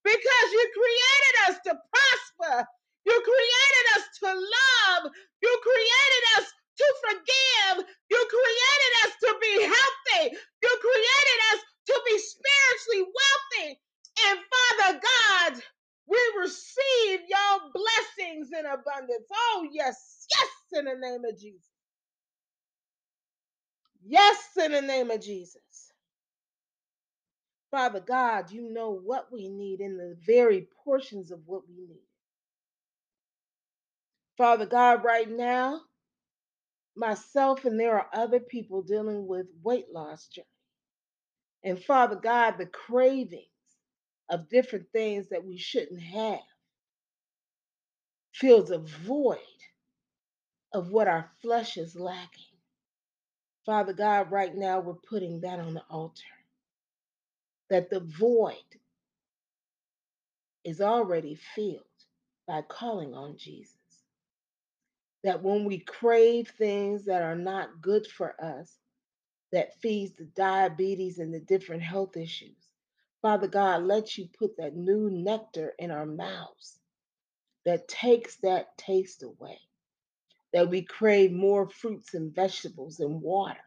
because 0.06 0.47
you 0.54 0.65
created 0.73 1.36
us 1.49 1.58
to 1.67 1.73
prosper. 1.77 2.67
You 3.06 3.17
created 3.17 3.88
us 3.97 4.06
to 4.23 4.30
love. 4.34 5.04
You 5.43 5.54
created 5.63 6.25
us 6.39 6.47
to 6.80 6.88
forgive. 7.10 7.86
You 8.12 8.21
created 8.30 8.93
us 9.06 9.13
to 9.25 9.32
be 9.41 9.54
healthy. 9.65 10.38
You 10.63 10.73
created 10.82 11.39
us 11.54 11.62
to 11.89 11.95
be 12.08 12.17
spiritually 12.19 13.06
wealthy. 13.10 13.80
And 14.30 14.39
Father 14.54 15.01
God, 15.01 15.63
we 16.08 16.19
receive 16.41 17.21
your 17.30 17.56
blessings 17.73 18.49
in 18.54 18.67
abundance. 18.67 19.27
Oh, 19.34 19.67
yes, 19.73 20.27
yes, 20.32 20.80
in 20.80 20.86
the 20.88 20.97
name 20.99 21.25
of 21.25 21.39
Jesus. 21.39 21.70
Yes, 24.05 24.37
in 24.63 24.73
the 24.73 24.81
name 24.81 25.11
of 25.11 25.21
Jesus. 25.21 25.91
Father 27.71 28.01
God, 28.01 28.51
you 28.51 28.71
know 28.73 28.91
what 28.91 29.27
we 29.31 29.49
need 29.49 29.81
in 29.81 29.97
the 29.97 30.17
very 30.25 30.67
portions 30.85 31.31
of 31.31 31.41
what 31.47 31.63
we 31.69 31.75
need. 31.87 32.07
Father 34.37 34.65
God, 34.67 35.03
right 35.05 35.29
now, 35.29 35.81
myself 36.95 37.65
and 37.65 37.79
there 37.79 37.95
are 37.97 38.07
other 38.13 38.39
people 38.39 38.81
dealing 38.83 39.27
with 39.27 39.47
weight 39.63 39.87
loss 39.93 40.27
journey. 40.27 40.45
And 41.63 41.83
Father 41.83 42.15
God, 42.17 42.55
the 42.57 42.67
cravings 42.67 43.45
of 44.29 44.49
different 44.49 44.87
things 44.93 45.29
that 45.29 45.45
we 45.45 45.57
shouldn't 45.57 46.01
have 46.01 46.39
fills 48.33 48.71
a 48.71 48.79
void 48.79 49.37
of 50.73 50.91
what 50.91 51.07
our 51.07 51.31
flesh 51.41 51.77
is 51.77 51.95
lacking. 51.95 52.50
Father 53.65 53.93
God, 53.93 54.32
right 54.32 54.56
now 54.56 54.80
we're 54.80 54.93
putting 54.95 55.41
that 55.41 55.60
on 55.60 55.74
the 55.74 55.84
altar. 55.89 56.24
That 57.69 57.89
the 57.89 58.02
void 58.02 58.56
is 60.63 60.82
already 60.82 61.36
filled 61.56 61.82
by 62.47 62.63
calling 62.63 63.13
on 63.13 63.38
Jesus. 63.38 63.76
That 65.24 65.43
when 65.43 65.65
we 65.65 65.80
crave 65.80 66.50
things 66.58 67.06
that 67.06 67.21
are 67.21 67.36
not 67.36 67.82
good 67.82 68.08
for 68.08 68.36
us, 68.43 68.76
that 69.52 69.80
feeds 69.82 70.13
the 70.17 70.26
diabetes 70.36 71.19
and 71.19 71.34
the 71.34 71.39
different 71.39 71.84
health 71.84 72.17
issues, 72.17 72.58
Father 73.21 73.47
God, 73.47 73.84
let 73.84 74.17
you 74.17 74.28
put 74.38 74.58
that 74.58 74.76
new 74.76 75.10
nectar 75.12 75.74
in 75.80 75.91
our 75.91 76.06
mouths 76.06 76.80
that 77.65 77.88
takes 77.88 78.38
that 78.38 78.78
taste 78.78 79.24
away. 79.24 79.60
That 80.53 80.69
we 80.69 80.83
crave 80.83 81.31
more 81.31 81.69
fruits 81.69 82.13
and 82.15 82.33
vegetables 82.35 82.99
and 82.99 83.21
water. 83.21 83.59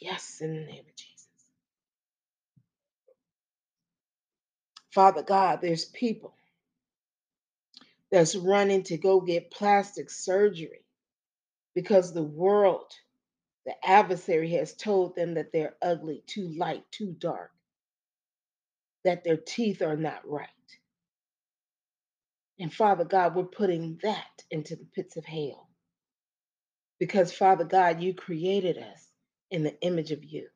Yes, 0.00 0.38
in 0.42 0.54
the 0.54 0.60
name 0.66 0.84
of 0.88 0.96
Jesus. 0.96 1.28
Father 4.92 5.22
God, 5.22 5.60
there's 5.62 5.86
people 5.86 6.34
that's 8.10 8.36
running 8.36 8.84
to 8.84 8.98
go 8.98 9.20
get 9.20 9.50
plastic 9.50 10.10
surgery 10.10 10.84
because 11.74 12.12
the 12.12 12.22
world, 12.22 12.92
the 13.66 13.74
adversary 13.84 14.50
has 14.52 14.74
told 14.74 15.16
them 15.16 15.34
that 15.34 15.52
they're 15.52 15.76
ugly, 15.82 16.22
too 16.26 16.48
light, 16.58 16.84
too 16.92 17.14
dark, 17.18 17.52
that 19.04 19.24
their 19.24 19.38
teeth 19.38 19.82
are 19.82 19.96
not 19.96 20.28
right. 20.28 20.48
And 22.58 22.72
Father 22.72 23.04
God, 23.04 23.34
we're 23.34 23.44
putting 23.44 23.98
that 24.02 24.42
into 24.50 24.76
the 24.76 24.86
pits 24.94 25.16
of 25.16 25.24
hell. 25.24 25.68
Because 26.98 27.32
Father 27.32 27.64
God, 27.64 28.00
you 28.00 28.14
created 28.14 28.78
us 28.78 29.06
in 29.50 29.62
the 29.62 29.80
image 29.82 30.10
of 30.10 30.24
you. 30.24 30.48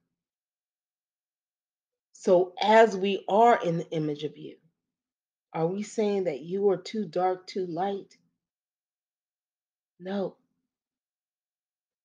So 2.12 2.52
as 2.60 2.96
we 2.96 3.24
are 3.28 3.60
in 3.62 3.78
the 3.78 3.90
image 3.90 4.24
of 4.24 4.36
you, 4.36 4.56
are 5.52 5.66
we 5.66 5.82
saying 5.82 6.24
that 6.24 6.40
you 6.40 6.70
are 6.70 6.76
too 6.76 7.04
dark, 7.04 7.46
too 7.46 7.66
light? 7.66 8.16
No. 10.00 10.36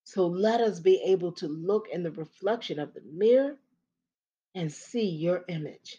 So 0.04 0.28
let 0.28 0.62
us 0.62 0.80
be 0.80 1.02
able 1.08 1.34
to 1.34 1.48
look 1.48 1.88
in 1.92 2.04
the 2.04 2.12
reflection 2.12 2.80
of 2.80 2.94
the 2.94 3.02
mirror 3.02 3.58
and 4.56 4.72
see 4.72 5.08
your 5.10 5.44
image. 5.48 5.98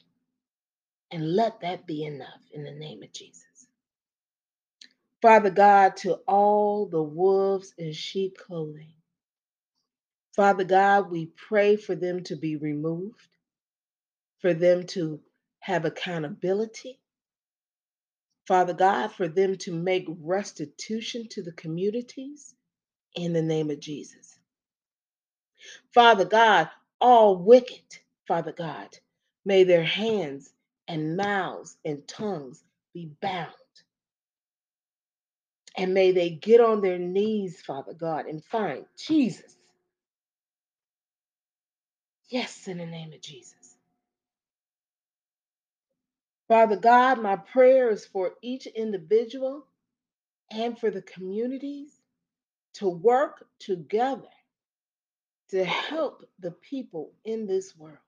And 1.10 1.34
let 1.34 1.60
that 1.62 1.86
be 1.86 2.04
enough 2.04 2.40
in 2.52 2.64
the 2.64 2.72
name 2.72 3.02
of 3.02 3.12
Jesus. 3.12 3.47
Father 5.22 5.50
God, 5.50 5.96
to 5.98 6.14
all 6.28 6.86
the 6.86 7.02
wolves 7.02 7.74
in 7.78 7.92
sheep 7.92 8.38
clothing, 8.38 8.92
Father 10.36 10.64
God, 10.64 11.10
we 11.10 11.26
pray 11.36 11.76
for 11.76 11.94
them 11.96 12.24
to 12.24 12.36
be 12.36 12.56
removed, 12.56 13.28
for 14.40 14.54
them 14.54 14.86
to 14.88 15.20
have 15.60 15.84
accountability. 15.84 17.00
Father 18.48 18.74
God, 18.74 19.12
for 19.12 19.28
them 19.28 19.56
to 19.58 19.72
make 19.72 20.06
restitution 20.20 21.28
to 21.30 21.42
the 21.42 21.52
communities 21.52 22.54
in 23.16 23.32
the 23.34 23.42
name 23.42 23.70
of 23.70 23.80
Jesus. 23.80 24.38
Father 25.94 26.26
God, 26.26 26.70
all 27.00 27.36
wicked, 27.36 27.82
Father 28.28 28.52
God, 28.52 28.88
may 29.44 29.64
their 29.64 29.84
hands 29.84 30.52
and 30.88 31.16
mouths 31.16 31.76
and 31.84 32.06
tongues 32.08 32.62
be 32.94 33.10
bound. 33.22 33.52
And 35.78 35.94
may 35.94 36.12
they 36.12 36.30
get 36.30 36.60
on 36.60 36.82
their 36.82 36.98
knees, 36.98 37.62
Father 37.62 37.94
God, 37.94 38.26
and 38.26 38.44
find 38.44 38.86
Jesus. 38.98 39.56
Yes, 42.28 42.68
in 42.68 42.78
the 42.78 42.86
name 42.86 43.12
of 43.14 43.22
Jesus. 43.22 43.76
Father 46.48 46.76
God, 46.76 47.22
my 47.22 47.36
prayer 47.36 47.90
is 47.90 48.06
for 48.06 48.32
each 48.42 48.66
individual 48.66 49.66
and 50.50 50.78
for 50.78 50.90
the 50.90 51.02
communities 51.02 51.92
to 52.74 52.88
work 52.88 53.46
together 53.60 54.28
to 55.50 55.64
help 55.64 56.28
the 56.40 56.52
people 56.52 57.12
in 57.24 57.46
this 57.46 57.76
world. 57.76 57.98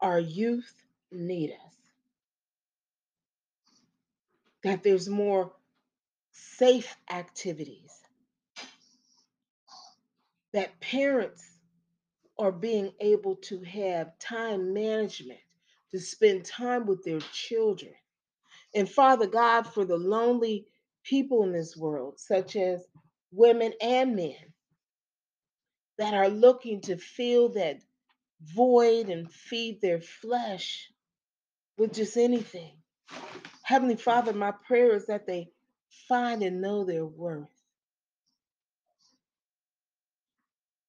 Our 0.00 0.20
youth 0.20 0.72
need 1.12 1.52
us. 1.52 1.77
That 4.64 4.82
there's 4.82 5.08
more 5.08 5.52
safe 6.32 6.96
activities. 7.10 7.92
That 10.52 10.80
parents 10.80 11.44
are 12.38 12.52
being 12.52 12.92
able 13.00 13.36
to 13.36 13.62
have 13.62 14.18
time 14.18 14.72
management 14.72 15.40
to 15.92 16.00
spend 16.00 16.44
time 16.44 16.86
with 16.86 17.04
their 17.04 17.20
children. 17.32 17.92
And 18.74 18.88
Father 18.88 19.26
God, 19.26 19.62
for 19.62 19.84
the 19.84 19.96
lonely 19.96 20.66
people 21.04 21.42
in 21.44 21.52
this 21.52 21.76
world, 21.76 22.18
such 22.18 22.56
as 22.56 22.84
women 23.32 23.72
and 23.80 24.16
men, 24.16 24.36
that 25.98 26.14
are 26.14 26.28
looking 26.28 26.80
to 26.82 26.96
fill 26.96 27.50
that 27.50 27.80
void 28.42 29.08
and 29.08 29.30
feed 29.30 29.80
their 29.80 30.00
flesh 30.00 30.90
with 31.76 31.92
just 31.94 32.16
anything. 32.16 32.72
Heavenly 33.68 33.96
Father, 33.96 34.32
my 34.32 34.50
prayer 34.50 34.94
is 34.96 35.06
that 35.08 35.26
they 35.26 35.50
find 36.08 36.42
and 36.42 36.62
know 36.62 36.84
their 36.84 37.04
worth 37.04 37.50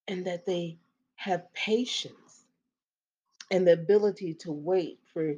and 0.08 0.26
that 0.26 0.46
they 0.46 0.78
have 1.18 1.54
patience 1.54 2.46
and 3.52 3.68
the 3.68 3.74
ability 3.74 4.34
to 4.36 4.54
wait 4.54 5.00
for 5.14 5.36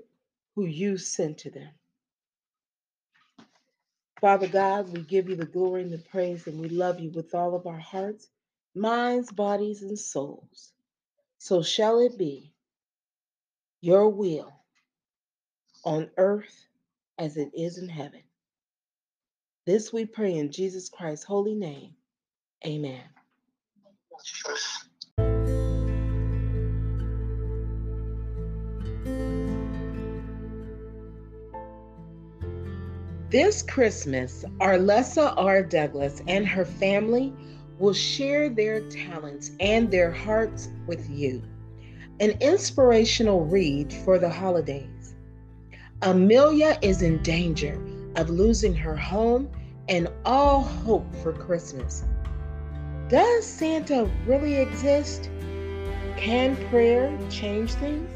who 0.56 0.66
you 0.68 1.00
sent 1.00 1.40
to 1.40 1.50
them. 1.50 1.72
Father 4.22 4.48
God, 4.48 4.94
we 4.94 5.02
give 5.02 5.28
you 5.30 5.36
the 5.36 5.46
glory 5.48 5.82
and 5.82 5.92
the 5.92 5.98
praise, 5.98 6.46
and 6.48 6.60
we 6.62 6.70
love 6.70 7.00
you 7.00 7.10
with 7.10 7.34
all 7.34 7.56
of 7.56 7.68
our 7.68 7.80
hearts, 7.80 8.30
minds, 8.76 9.32
bodies, 9.32 9.82
and 9.82 9.98
souls. 9.98 10.74
So 11.40 11.64
shall 11.64 12.00
it 12.02 12.20
be 12.20 12.54
your 13.82 14.10
will 14.10 14.54
on 15.86 16.12
earth 16.18 16.68
as 17.22 17.38
it 17.38 17.52
is 17.54 17.78
in 17.78 17.88
heaven. 17.88 18.24
This 19.68 19.94
we 19.94 20.06
pray 20.06 20.40
in 20.40 20.52
Jesus 20.52 20.90
Christ's 20.90 21.24
holy 21.24 21.54
name. 21.54 21.94
Amen. 22.66 23.04
This 33.30 33.62
Christmas, 33.62 34.44
Arlessa 34.60 35.36
R. 35.38 35.62
Douglass 35.62 36.24
and 36.28 36.48
her 36.48 36.66
family 36.66 37.32
will 37.78 37.94
share 37.94 38.50
their 38.50 38.82
talents 38.90 39.52
and 39.60 39.92
their 39.92 40.12
hearts 40.12 40.70
with 40.88 41.08
you. 41.08 41.44
An 42.20 42.32
inspirational 42.42 43.46
read 43.46 43.94
for 43.94 44.18
the 44.18 44.30
holidays. 44.30 45.01
Amelia 46.04 46.80
is 46.82 47.04
in 47.04 47.22
danger 47.22 47.80
of 48.16 48.32
losing 48.32 48.74
her 48.74 48.96
home 48.96 49.48
and 49.88 50.08
all 50.26 50.62
hope 50.62 51.06
for 51.22 51.32
Christmas. 51.32 52.04
Does 53.08 53.46
Santa 53.46 54.10
really 54.26 54.56
exist? 54.56 55.30
Can 56.18 56.56
prayer 56.70 57.16
change 57.30 57.74
things? 57.74 58.10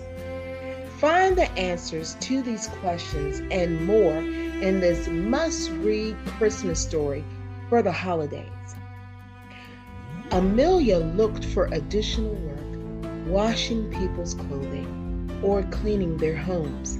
Find 1.00 1.38
the 1.38 1.52
answers 1.52 2.17
to 2.21 2.41
these 2.41 2.69
questions 2.80 3.43
and 3.52 3.86
more 3.86 4.17
in 4.17 4.80
this 4.80 5.08
must 5.08 5.69
read 5.69 6.15
Christmas 6.26 6.80
story 6.80 7.24
for 7.69 7.84
the 7.84 7.91
holidays. 7.91 8.50
Amelia 10.32 10.98
looked 10.98 11.45
for 11.45 11.65
additional 11.65 12.34
work, 12.34 13.28
washing 13.28 13.91
people's 13.91 14.34
clothing 14.34 15.39
or 15.43 15.62
cleaning 15.63 16.17
their 16.17 16.36
homes. 16.36 16.98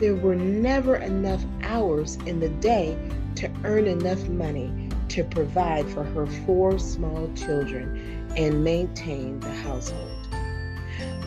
There 0.00 0.14
were 0.14 0.34
never 0.34 0.96
enough 0.96 1.44
hours 1.62 2.16
in 2.24 2.40
the 2.40 2.48
day 2.48 2.96
to 3.34 3.50
earn 3.64 3.86
enough 3.86 4.26
money 4.30 4.88
to 5.08 5.24
provide 5.24 5.86
for 5.90 6.02
her 6.02 6.26
four 6.26 6.78
small 6.78 7.30
children 7.34 8.26
and 8.34 8.64
maintain 8.64 9.40
the 9.40 9.52
household. 9.52 10.26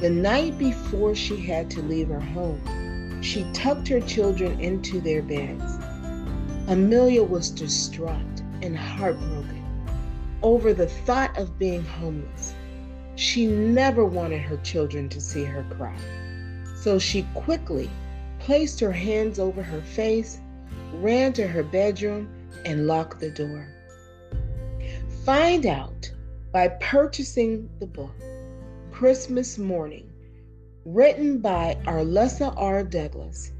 The 0.01 0.09
night 0.09 0.57
before 0.57 1.13
she 1.13 1.37
had 1.37 1.69
to 1.69 1.83
leave 1.83 2.07
her 2.07 2.19
home, 2.19 3.21
she 3.21 3.45
tucked 3.53 3.87
her 3.89 4.01
children 4.01 4.59
into 4.59 4.99
their 4.99 5.21
beds. 5.21 5.77
Amelia 6.67 7.21
was 7.21 7.51
distraught 7.51 8.41
and 8.63 8.75
heartbroken 8.75 9.63
over 10.41 10.73
the 10.73 10.87
thought 10.87 11.37
of 11.37 11.59
being 11.59 11.83
homeless. 11.85 12.55
She 13.17 13.45
never 13.45 14.03
wanted 14.03 14.41
her 14.41 14.57
children 14.57 15.09
to 15.09 15.21
see 15.21 15.43
her 15.43 15.63
cry. 15.77 15.95
So 16.75 16.97
she 16.97 17.21
quickly 17.35 17.87
placed 18.43 18.77
her 18.81 18.91
hands 18.91 19.39
over 19.39 19.63
her 19.63 19.81
face, 19.81 20.39
ran 20.95 21.31
to 21.31 21.47
her 21.47 21.63
bedroom, 21.63 22.27
and 22.65 22.87
locked 22.87 23.21
the 23.21 23.29
door. 23.29 23.67
Find 25.23 25.65
out 25.65 26.11
by 26.51 26.67
purchasing 26.67 27.69
the 27.79 27.87
book 27.87 28.13
Christmas 28.91 29.57
Morning, 29.57 30.11
written 30.83 31.39
by 31.39 31.77
Arlessa 31.85 32.53
R. 32.57 32.83
Douglass, 32.83 33.53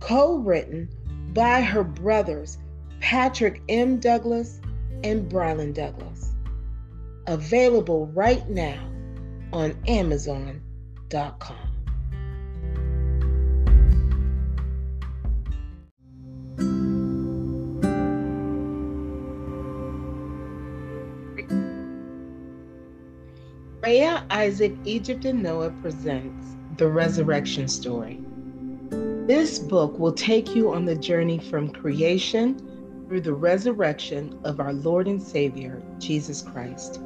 co 0.00 0.36
written 0.36 0.88
by 1.34 1.60
her 1.60 1.84
brothers 1.84 2.56
Patrick 3.00 3.60
M. 3.68 3.98
Douglass 3.98 4.60
and 5.04 5.30
Brialan 5.30 5.74
Douglass. 5.74 6.32
Available 7.26 8.06
right 8.06 8.48
now 8.48 8.82
on 9.52 9.76
Amazon.com. 9.86 11.71
Isaac, 24.42 24.74
Egypt, 24.84 25.24
and 25.24 25.40
Noah 25.40 25.70
presents 25.82 26.56
The 26.76 26.88
Resurrection 26.88 27.68
Story. 27.68 28.18
This 29.28 29.60
book 29.60 29.96
will 30.00 30.12
take 30.12 30.56
you 30.56 30.72
on 30.72 30.84
the 30.84 30.96
journey 30.96 31.38
from 31.38 31.70
creation 31.70 32.58
through 33.06 33.20
the 33.20 33.34
resurrection 33.34 34.36
of 34.42 34.58
our 34.58 34.72
Lord 34.72 35.06
and 35.06 35.22
Savior, 35.22 35.80
Jesus 36.00 36.42
Christ. 36.42 37.00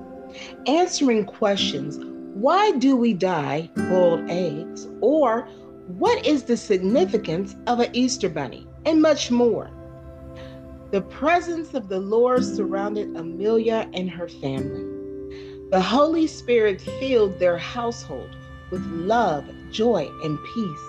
Answering 0.66 1.26
questions 1.26 1.98
why 2.32 2.70
do 2.70 2.96
we 2.96 3.12
die 3.12 3.68
boiled 3.76 4.30
eggs? 4.30 4.88
Or 5.02 5.46
what 5.88 6.24
is 6.24 6.44
the 6.44 6.56
significance 6.56 7.54
of 7.66 7.80
an 7.80 7.90
Easter 7.92 8.30
bunny? 8.30 8.66
And 8.86 9.02
much 9.02 9.30
more. 9.30 9.70
The 10.90 11.02
presence 11.02 11.74
of 11.74 11.90
the 11.90 12.00
Lord 12.00 12.42
surrounded 12.42 13.14
Amelia 13.14 13.90
and 13.92 14.08
her 14.08 14.26
family. 14.26 14.95
The 15.70 15.80
Holy 15.80 16.28
Spirit 16.28 16.80
filled 16.80 17.40
their 17.40 17.58
household 17.58 18.36
with 18.70 18.86
love, 18.86 19.44
joy, 19.72 20.08
and 20.22 20.38
peace. 20.54 20.80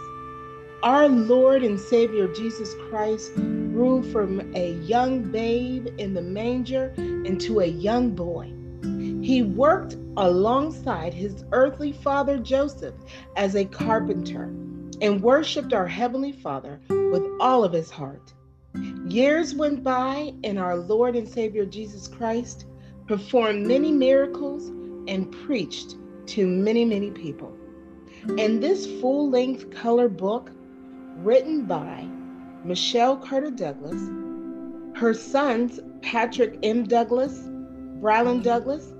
Our 0.83 1.07
Lord 1.07 1.63
and 1.63 1.79
Savior 1.79 2.27
Jesus 2.27 2.75
Christ 2.87 3.33
grew 3.33 4.03
from 4.11 4.53
a 4.55 4.73
young 4.73 5.23
babe 5.31 5.87
in 5.97 6.13
the 6.13 6.21
manger 6.21 6.93
into 6.95 7.61
a 7.61 7.65
young 7.65 8.11
boy. 8.11 8.53
He 9.23 9.41
worked 9.41 9.97
alongside 10.15 11.11
his 11.11 11.43
earthly 11.53 11.91
father 11.91 12.37
Joseph 12.37 12.93
as 13.35 13.55
a 13.55 13.65
carpenter 13.65 14.43
and 15.01 15.23
worshiped 15.23 15.73
our 15.73 15.87
Heavenly 15.87 16.33
Father 16.33 16.79
with 16.87 17.27
all 17.39 17.63
of 17.63 17.73
his 17.73 17.89
heart. 17.89 18.31
Years 19.07 19.55
went 19.55 19.83
by, 19.83 20.35
and 20.43 20.59
our 20.59 20.77
Lord 20.77 21.15
and 21.15 21.27
Savior 21.27 21.65
Jesus 21.65 22.07
Christ 22.07 22.67
performed 23.07 23.65
many 23.65 23.91
miracles, 23.91 24.67
and 25.07 25.31
preached 25.45 25.95
to 26.27 26.45
many, 26.45 26.83
many 26.83 27.09
people. 27.11 27.55
And 28.37 28.61
this 28.61 28.85
full 28.99 29.29
length 29.29 29.71
color 29.71 30.09
book, 30.09 30.51
written 31.17 31.65
by 31.65 32.05
Michelle 32.65 33.15
Carter 33.15 33.51
Douglass, 33.51 34.01
her 34.99 35.13
sons 35.13 35.79
Patrick 36.01 36.59
M. 36.63 36.83
Douglass, 36.83 37.39
Brialan 38.01 38.43
Douglass, 38.43 38.93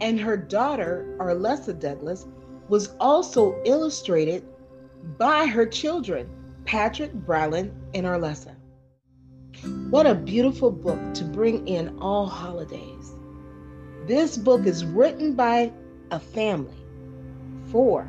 and 0.00 0.20
her 0.20 0.36
daughter 0.36 1.16
Arlessa 1.18 1.78
Douglass, 1.78 2.26
was 2.68 2.94
also 3.00 3.60
illustrated 3.64 4.44
by 5.16 5.46
her 5.46 5.64
children, 5.64 6.28
Patrick, 6.64 7.12
Brialan, 7.12 7.72
and 7.94 8.06
Arlessa. 8.06 8.56
What 9.90 10.06
a 10.06 10.14
beautiful 10.14 10.70
book 10.70 11.14
to 11.14 11.24
bring 11.24 11.66
in 11.68 11.98
all 11.98 12.26
holidays. 12.26 13.13
This 14.06 14.36
book 14.36 14.66
is 14.66 14.84
written 14.84 15.32
by 15.32 15.72
a 16.10 16.20
family 16.20 16.76
for 17.72 18.06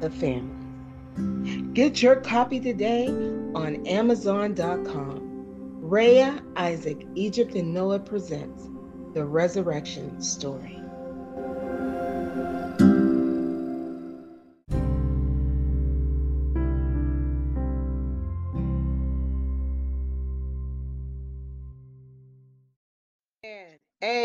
the 0.00 0.10
family. 0.10 1.70
Get 1.72 2.02
your 2.02 2.16
copy 2.16 2.58
today 2.58 3.06
on 3.54 3.86
Amazon.com. 3.86 5.20
Rhea, 5.80 6.42
Isaac, 6.56 7.06
Egypt, 7.14 7.54
and 7.54 7.72
Noah 7.72 8.00
presents 8.00 8.68
The 9.12 9.24
Resurrection 9.24 10.20
Story. 10.20 10.83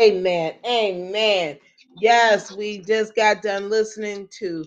Amen. 0.00 0.54
Amen. 0.66 1.58
Yes, 2.00 2.52
we 2.52 2.78
just 2.80 3.14
got 3.16 3.42
done 3.42 3.70
listening 3.70 4.28
to 4.40 4.64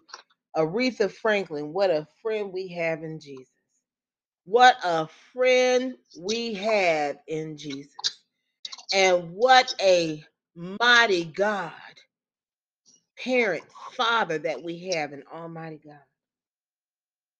Aretha 0.57 1.11
Franklin. 1.11 1.73
What 1.73 1.91
a 1.91 2.07
friend 2.21 2.53
we 2.53 2.69
have 2.69 3.03
in 3.03 3.19
Jesus. 3.19 3.47
What 4.45 4.77
a 4.83 5.07
friend 5.33 5.95
we 6.19 6.55
have 6.55 7.17
in 7.27 7.57
Jesus. 7.57 7.93
And 8.93 9.31
what 9.33 9.73
a 9.81 10.23
mighty 10.55 11.25
God, 11.25 11.73
parent, 13.19 13.63
father 13.97 14.39
that 14.39 14.63
we 14.63 14.89
have 14.95 15.13
in 15.13 15.23
Almighty 15.33 15.81
God. 15.85 15.99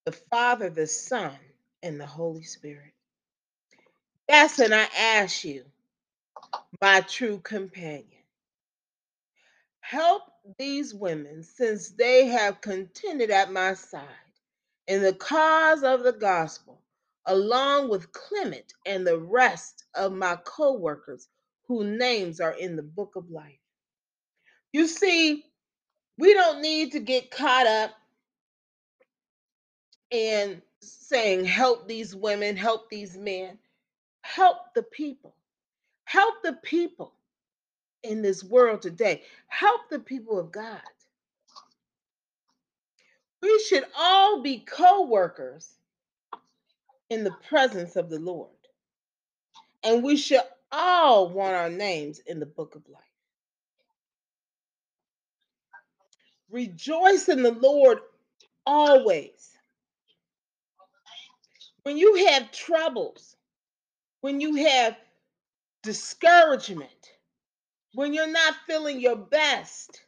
The 0.06 0.12
Father, 0.12 0.70
the 0.70 0.86
Son, 0.88 1.32
and 1.82 2.00
the 2.00 2.06
Holy 2.06 2.44
Spirit. 2.44 2.92
Yes, 4.28 4.58
and 4.60 4.74
I 4.74 4.86
ask 4.98 5.44
you, 5.44 5.64
my 6.80 7.00
true 7.02 7.38
companion. 7.38 8.06
Help 9.80 10.22
these 10.58 10.94
women 10.94 11.42
since 11.42 11.90
they 11.90 12.26
have 12.26 12.60
contended 12.60 13.30
at 13.30 13.52
my 13.52 13.74
side 13.74 14.02
in 14.86 15.02
the 15.02 15.14
cause 15.14 15.82
of 15.82 16.02
the 16.02 16.12
gospel, 16.12 16.80
along 17.26 17.88
with 17.88 18.12
Clement 18.12 18.72
and 18.86 19.06
the 19.06 19.18
rest 19.18 19.84
of 19.94 20.12
my 20.12 20.36
co 20.44 20.74
workers 20.74 21.28
whose 21.66 21.86
names 21.98 22.40
are 22.40 22.52
in 22.52 22.76
the 22.76 22.82
book 22.82 23.16
of 23.16 23.30
life. 23.30 23.58
You 24.72 24.86
see, 24.86 25.44
we 26.18 26.34
don't 26.34 26.60
need 26.62 26.92
to 26.92 27.00
get 27.00 27.30
caught 27.30 27.66
up 27.66 27.90
in 30.10 30.62
saying, 30.80 31.44
help 31.44 31.88
these 31.88 32.14
women, 32.14 32.56
help 32.56 32.90
these 32.90 33.16
men, 33.16 33.58
help 34.22 34.58
the 34.74 34.82
people, 34.82 35.33
help 36.14 36.42
the 36.44 36.52
people 36.62 37.12
in 38.04 38.22
this 38.22 38.44
world 38.44 38.80
today. 38.80 39.22
Help 39.48 39.88
the 39.90 39.98
people 39.98 40.38
of 40.38 40.52
God. 40.52 40.80
We 43.42 43.58
should 43.68 43.84
all 43.98 44.40
be 44.40 44.60
co 44.60 45.06
workers 45.06 45.74
in 47.10 47.24
the 47.24 47.34
presence 47.48 47.96
of 47.96 48.10
the 48.10 48.20
Lord. 48.20 48.48
And 49.82 50.04
we 50.04 50.16
should 50.16 50.40
all 50.70 51.28
want 51.30 51.54
our 51.54 51.68
names 51.68 52.20
in 52.26 52.38
the 52.38 52.46
book 52.46 52.76
of 52.76 52.82
life. 52.88 53.02
Rejoice 56.48 57.28
in 57.28 57.42
the 57.42 57.52
Lord 57.52 57.98
always. 58.64 59.50
When 61.82 61.98
you 61.98 62.26
have 62.28 62.52
troubles, 62.52 63.36
when 64.20 64.40
you 64.40 64.54
have 64.54 64.96
discouragement, 65.84 67.12
When 67.94 68.14
you're 68.14 68.28
not 68.30 68.54
feeling 68.68 69.00
your 69.00 69.16
best, 69.16 70.02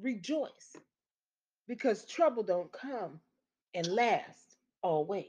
rejoice 0.00 0.76
because 1.68 2.06
trouble 2.06 2.44
don't 2.44 2.72
come 2.72 3.20
and 3.74 3.86
last 3.88 4.56
always. 4.82 5.28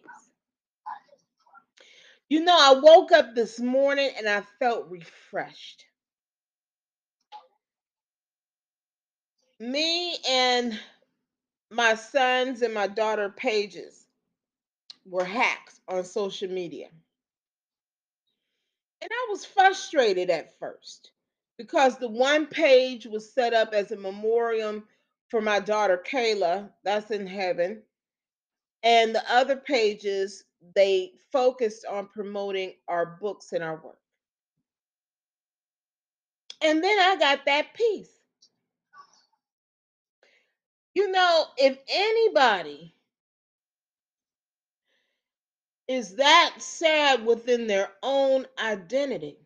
You 2.30 2.42
know, 2.44 2.58
I 2.58 2.80
woke 2.80 3.12
up 3.12 3.36
this 3.36 3.60
morning 3.60 4.12
and 4.18 4.28
I 4.30 4.44
felt 4.60 4.90
refreshed. 4.90 5.86
Me 9.60 10.18
and 10.30 10.80
my 11.72 11.96
sons 11.96 12.62
and 12.62 12.74
my 12.74 12.88
daughter 12.88 13.30
pages 13.30 14.08
were 15.06 15.26
hacked 15.26 15.80
on 15.90 16.04
social 16.06 16.50
media. 16.50 16.90
And 19.06 19.12
I 19.14 19.28
was 19.30 19.46
frustrated 19.46 20.32
at 20.32 20.58
first 20.58 21.12
because 21.60 22.00
the 22.00 22.10
one 22.10 22.48
page 22.48 23.06
was 23.06 23.32
set 23.32 23.54
up 23.54 23.72
as 23.72 23.92
a 23.92 23.96
memoriam 23.96 24.84
for 25.30 25.42
my 25.42 25.60
daughter 25.60 26.04
Kayla, 26.12 26.72
that's 26.84 27.12
in 27.12 27.28
heaven. 27.28 27.84
And 28.82 29.14
the 29.14 29.24
other 29.32 29.58
pages, 29.58 30.46
they 30.76 31.12
focused 31.32 31.86
on 31.86 32.08
promoting 32.08 32.74
our 32.88 33.18
books 33.22 33.54
and 33.54 33.64
our 33.64 33.76
work. 33.76 34.00
And 36.64 36.84
then 36.84 36.98
I 37.00 37.16
got 37.20 37.46
that 37.46 37.76
piece. 37.76 38.10
You 40.96 41.12
know, 41.12 41.46
if 41.60 41.78
anybody 41.88 42.95
is 45.88 46.16
that 46.16 46.56
sad 46.60 47.26
within 47.26 47.68
their 47.68 47.90
own 48.02 48.46
identity 48.60 49.38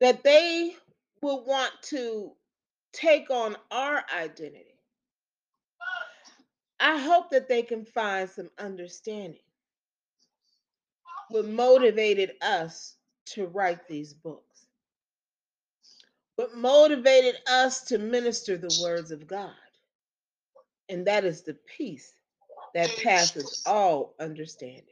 that 0.00 0.22
they 0.22 0.76
will 1.22 1.44
want 1.44 1.72
to 1.82 2.32
take 2.92 3.30
on 3.30 3.56
our 3.70 4.04
identity, 4.16 4.64
I 6.80 6.98
hope 6.98 7.30
that 7.30 7.48
they 7.48 7.62
can 7.62 7.84
find 7.84 8.30
some 8.30 8.50
understanding. 8.58 9.40
What 11.30 11.46
motivated 11.46 12.32
us 12.40 12.96
to 13.26 13.46
write 13.46 13.86
these 13.88 14.14
books? 14.14 14.66
What 16.36 16.56
motivated 16.56 17.36
us 17.50 17.82
to 17.86 17.98
minister 17.98 18.56
the 18.56 18.80
words 18.82 19.10
of 19.10 19.26
God? 19.26 19.50
And 20.88 21.06
that 21.06 21.24
is 21.24 21.42
the 21.42 21.56
peace 21.76 22.12
that 22.74 22.90
passes 23.02 23.62
all 23.66 24.14
understanding. 24.20 24.84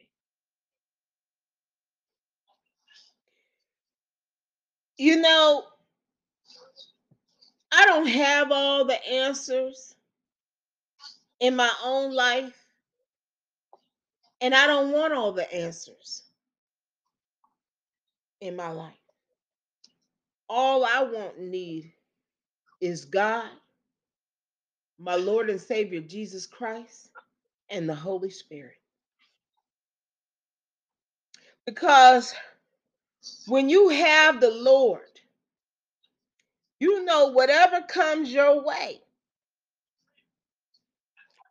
You 4.99 5.21
know, 5.21 5.65
I 7.73 7.85
don't 7.85 8.07
have 8.07 8.53
all 8.53 8.85
the 8.85 9.05
answers 9.07 9.95
in 11.41 11.57
my 11.57 11.71
own 11.85 12.15
life, 12.15 12.57
and 14.41 14.55
I 14.55 14.67
don't 14.67 14.93
want 14.93 15.13
all 15.13 15.33
the 15.33 15.53
answers 15.53 16.23
in 18.41 18.57
my 18.57 18.71
life. 18.71 18.95
All 20.49 20.85
I 20.85 21.03
want 21.03 21.39
and 21.39 21.51
need 21.51 21.93
is 22.81 23.05
God, 23.05 23.49
my 24.99 25.17
Lord 25.17 25.51
and 25.51 25.61
Savior 25.61 26.01
Jesus 26.01 26.47
Christ, 26.47 27.11
and 27.71 27.89
the 27.89 27.95
Holy 27.95 28.31
Spirit. 28.31 28.77
Because 31.67 32.35
when 33.47 33.69
you 33.69 33.89
have 33.89 34.41
the 34.41 34.51
Lord, 34.51 35.01
you 36.81 37.05
know 37.05 37.29
whatever 37.29 37.83
comes 37.83 38.33
your 38.33 38.65
way, 38.65 39.01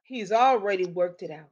He's 0.03 0.31
already 0.31 0.85
worked 0.85 1.23
it 1.23 1.31
out. 1.31 1.49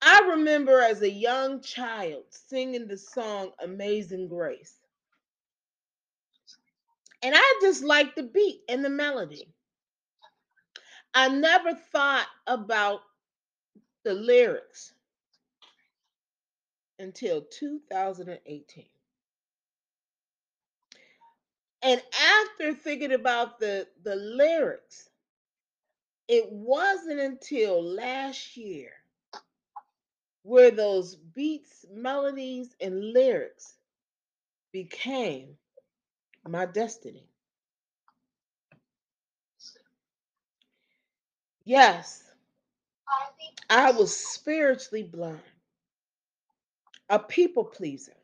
I 0.00 0.20
remember 0.30 0.80
as 0.80 1.02
a 1.02 1.10
young 1.10 1.60
child 1.60 2.24
singing 2.30 2.86
the 2.88 2.96
song 2.96 3.50
Amazing 3.62 4.28
Grace. 4.28 4.74
And 7.22 7.34
I 7.36 7.58
just 7.60 7.84
liked 7.84 8.16
the 8.16 8.22
beat 8.22 8.62
and 8.68 8.84
the 8.84 8.90
melody. 8.90 9.48
I 11.14 11.28
never 11.28 11.74
thought 11.74 12.26
about 12.46 13.00
the 14.04 14.14
lyrics 14.14 14.92
until 16.98 17.42
2018. 17.42 18.86
And 21.82 22.02
after 22.20 22.74
thinking 22.74 23.12
about 23.12 23.60
the, 23.60 23.86
the 24.02 24.16
lyrics, 24.16 25.10
it 26.28 26.50
wasn't 26.50 27.20
until 27.20 27.82
last 27.82 28.56
year 28.56 28.90
where 30.42 30.70
those 30.70 31.16
beats, 31.16 31.86
melodies, 31.92 32.74
and 32.80 33.12
lyrics 33.12 33.74
became 34.72 35.56
my 36.46 36.66
destiny. 36.66 37.27
Yes, 41.68 42.24
I 43.68 43.90
was 43.90 44.16
spiritually 44.16 45.02
blind, 45.02 45.42
a 47.10 47.18
people 47.18 47.62
pleaser, 47.64 48.16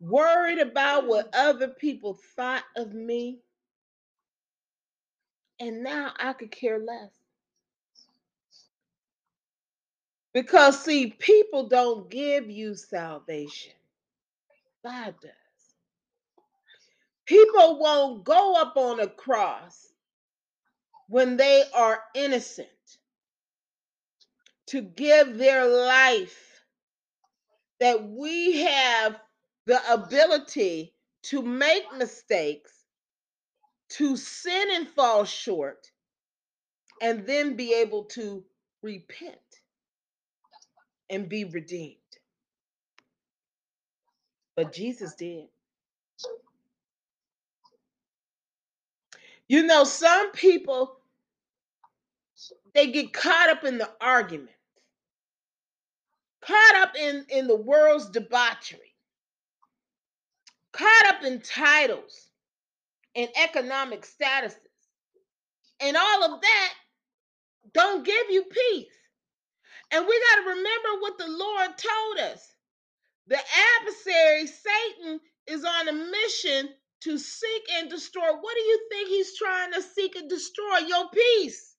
worried 0.00 0.58
about 0.58 1.06
what 1.06 1.30
mm. 1.30 1.38
other 1.38 1.68
people 1.68 2.18
thought 2.34 2.64
of 2.76 2.92
me. 2.94 3.38
And 5.60 5.84
now 5.84 6.12
I 6.18 6.32
could 6.32 6.50
care 6.50 6.80
less. 6.80 7.10
Because, 10.34 10.82
see, 10.82 11.14
people 11.20 11.68
don't 11.68 12.10
give 12.10 12.50
you 12.50 12.74
salvation, 12.74 13.74
God 14.84 15.14
does. 15.22 15.30
People 17.26 17.78
won't 17.78 18.24
go 18.24 18.56
up 18.60 18.76
on 18.76 18.98
a 18.98 19.06
cross 19.06 19.89
when 21.10 21.36
they 21.36 21.64
are 21.74 22.00
innocent 22.14 22.68
to 24.68 24.80
give 24.80 25.36
their 25.38 25.66
life 25.66 26.62
that 27.80 28.08
we 28.08 28.62
have 28.62 29.16
the 29.66 29.80
ability 29.92 30.94
to 31.24 31.42
make 31.42 31.82
mistakes, 31.98 32.72
to 33.88 34.16
sin 34.16 34.68
and 34.70 34.86
fall 34.86 35.24
short, 35.24 35.90
and 37.02 37.26
then 37.26 37.56
be 37.56 37.74
able 37.74 38.04
to 38.04 38.44
repent 38.80 39.34
and 41.10 41.28
be 41.28 41.44
redeemed. 41.44 41.96
But 44.54 44.72
Jesus 44.72 45.16
did. 45.16 45.46
You 49.48 49.64
know, 49.64 49.82
some 49.82 50.30
people 50.30 50.99
they 52.74 52.92
get 52.92 53.12
caught 53.12 53.50
up 53.50 53.64
in 53.64 53.78
the 53.78 53.90
argument, 54.00 54.50
caught 56.42 56.76
up 56.76 56.96
in, 56.96 57.26
in 57.30 57.46
the 57.46 57.56
world's 57.56 58.10
debauchery, 58.10 58.94
caught 60.72 61.06
up 61.08 61.24
in 61.24 61.40
titles 61.40 62.28
and 63.16 63.28
economic 63.42 64.02
statuses. 64.02 64.56
And 65.80 65.96
all 65.96 66.24
of 66.34 66.40
that 66.40 66.74
don't 67.74 68.04
give 68.04 68.30
you 68.30 68.44
peace. 68.44 68.86
And 69.92 70.06
we 70.06 70.20
got 70.30 70.42
to 70.42 70.48
remember 70.50 71.00
what 71.00 71.18
the 71.18 71.28
Lord 71.28 71.70
told 71.78 72.32
us. 72.32 72.46
The 73.28 73.38
adversary, 73.80 74.46
Satan, 74.46 75.20
is 75.46 75.64
on 75.64 75.88
a 75.88 75.92
mission 75.92 76.70
to 77.02 77.18
seek 77.18 77.62
and 77.76 77.90
destroy. 77.90 78.26
What 78.40 78.54
do 78.54 78.60
you 78.60 78.80
think 78.90 79.08
he's 79.08 79.38
trying 79.38 79.72
to 79.72 79.82
seek 79.82 80.16
and 80.16 80.28
destroy? 80.28 80.78
Your 80.86 81.06
peace. 81.10 81.69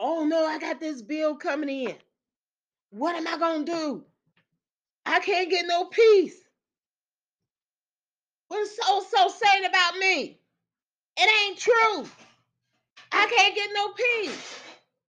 Oh 0.00 0.24
no, 0.24 0.46
I 0.46 0.58
got 0.58 0.80
this 0.80 1.02
bill 1.02 1.36
coming 1.36 1.68
in. 1.70 1.94
What 2.90 3.16
am 3.16 3.26
I 3.26 3.38
going 3.38 3.64
to 3.66 3.72
do? 3.72 4.04
I 5.06 5.20
can't 5.20 5.50
get 5.50 5.66
no 5.66 5.86
peace. 5.86 6.36
What's 8.48 8.76
so 8.76 9.04
so 9.10 9.28
saying 9.28 9.64
about 9.64 9.96
me? 9.98 10.40
It 11.18 11.48
ain't 11.50 11.58
true. 11.58 12.06
I 13.12 13.26
can't 13.34 13.54
get 13.54 13.70
no 13.74 13.88
peace. 13.92 14.60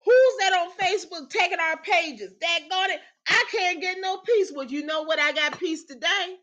Who's 0.05 0.37
that 0.39 0.53
on 0.53 0.71
Facebook 0.73 1.29
taking 1.29 1.59
our 1.59 1.77
pages? 1.77 2.33
Daggone 2.33 2.89
it. 2.95 3.01
I 3.27 3.45
can't 3.51 3.81
get 3.81 3.97
no 4.01 4.17
peace. 4.17 4.51
Well, 4.53 4.67
you 4.67 4.85
know 4.85 5.03
what? 5.03 5.19
I 5.19 5.31
got 5.33 5.59
peace 5.59 5.85
today. 5.85 6.37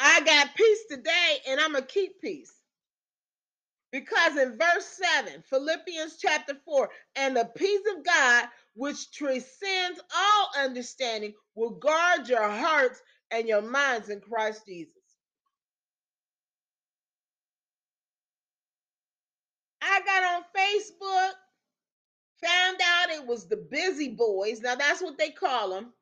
I 0.00 0.20
got 0.22 0.54
peace 0.54 0.84
today, 0.90 1.38
and 1.48 1.60
I'm 1.60 1.72
gonna 1.72 1.86
keep 1.86 2.20
peace. 2.20 2.52
Because 3.92 4.38
in 4.38 4.58
verse 4.58 4.86
7, 5.26 5.44
Philippians 5.50 6.18
chapter 6.20 6.54
4, 6.66 6.90
and 7.16 7.36
the 7.36 7.50
peace 7.56 7.82
of 7.96 8.04
God, 8.04 8.46
which 8.74 9.12
transcends 9.12 10.00
all 10.16 10.50
understanding, 10.58 11.34
will 11.56 11.72
guard 11.72 12.28
your 12.28 12.48
hearts 12.48 13.02
and 13.32 13.48
your 13.48 13.62
minds 13.62 14.10
in 14.10 14.20
Christ 14.20 14.62
Jesus. 14.66 14.94
I 19.82 20.00
got 20.06 20.24
on 20.36 20.42
Facebook, 20.56 21.32
found 22.44 22.78
out 22.84 23.10
it 23.10 23.26
was 23.26 23.46
the 23.48 23.56
busy 23.56 24.10
boys. 24.10 24.60
Now 24.60 24.76
that's 24.76 25.02
what 25.02 25.18
they 25.18 25.30
call 25.30 25.70
them. 25.70 25.92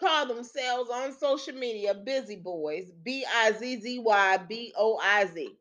Call 0.00 0.26
themselves 0.26 0.90
on 0.90 1.16
social 1.18 1.54
media 1.54 1.94
busy 1.94 2.36
boys. 2.36 2.86
B 3.04 3.24
I 3.28 3.52
Z 3.52 3.80
Z 3.80 3.98
Y 4.00 4.38
B 4.48 4.74
O 4.78 4.98
I 5.02 5.26
Z. 5.26 5.56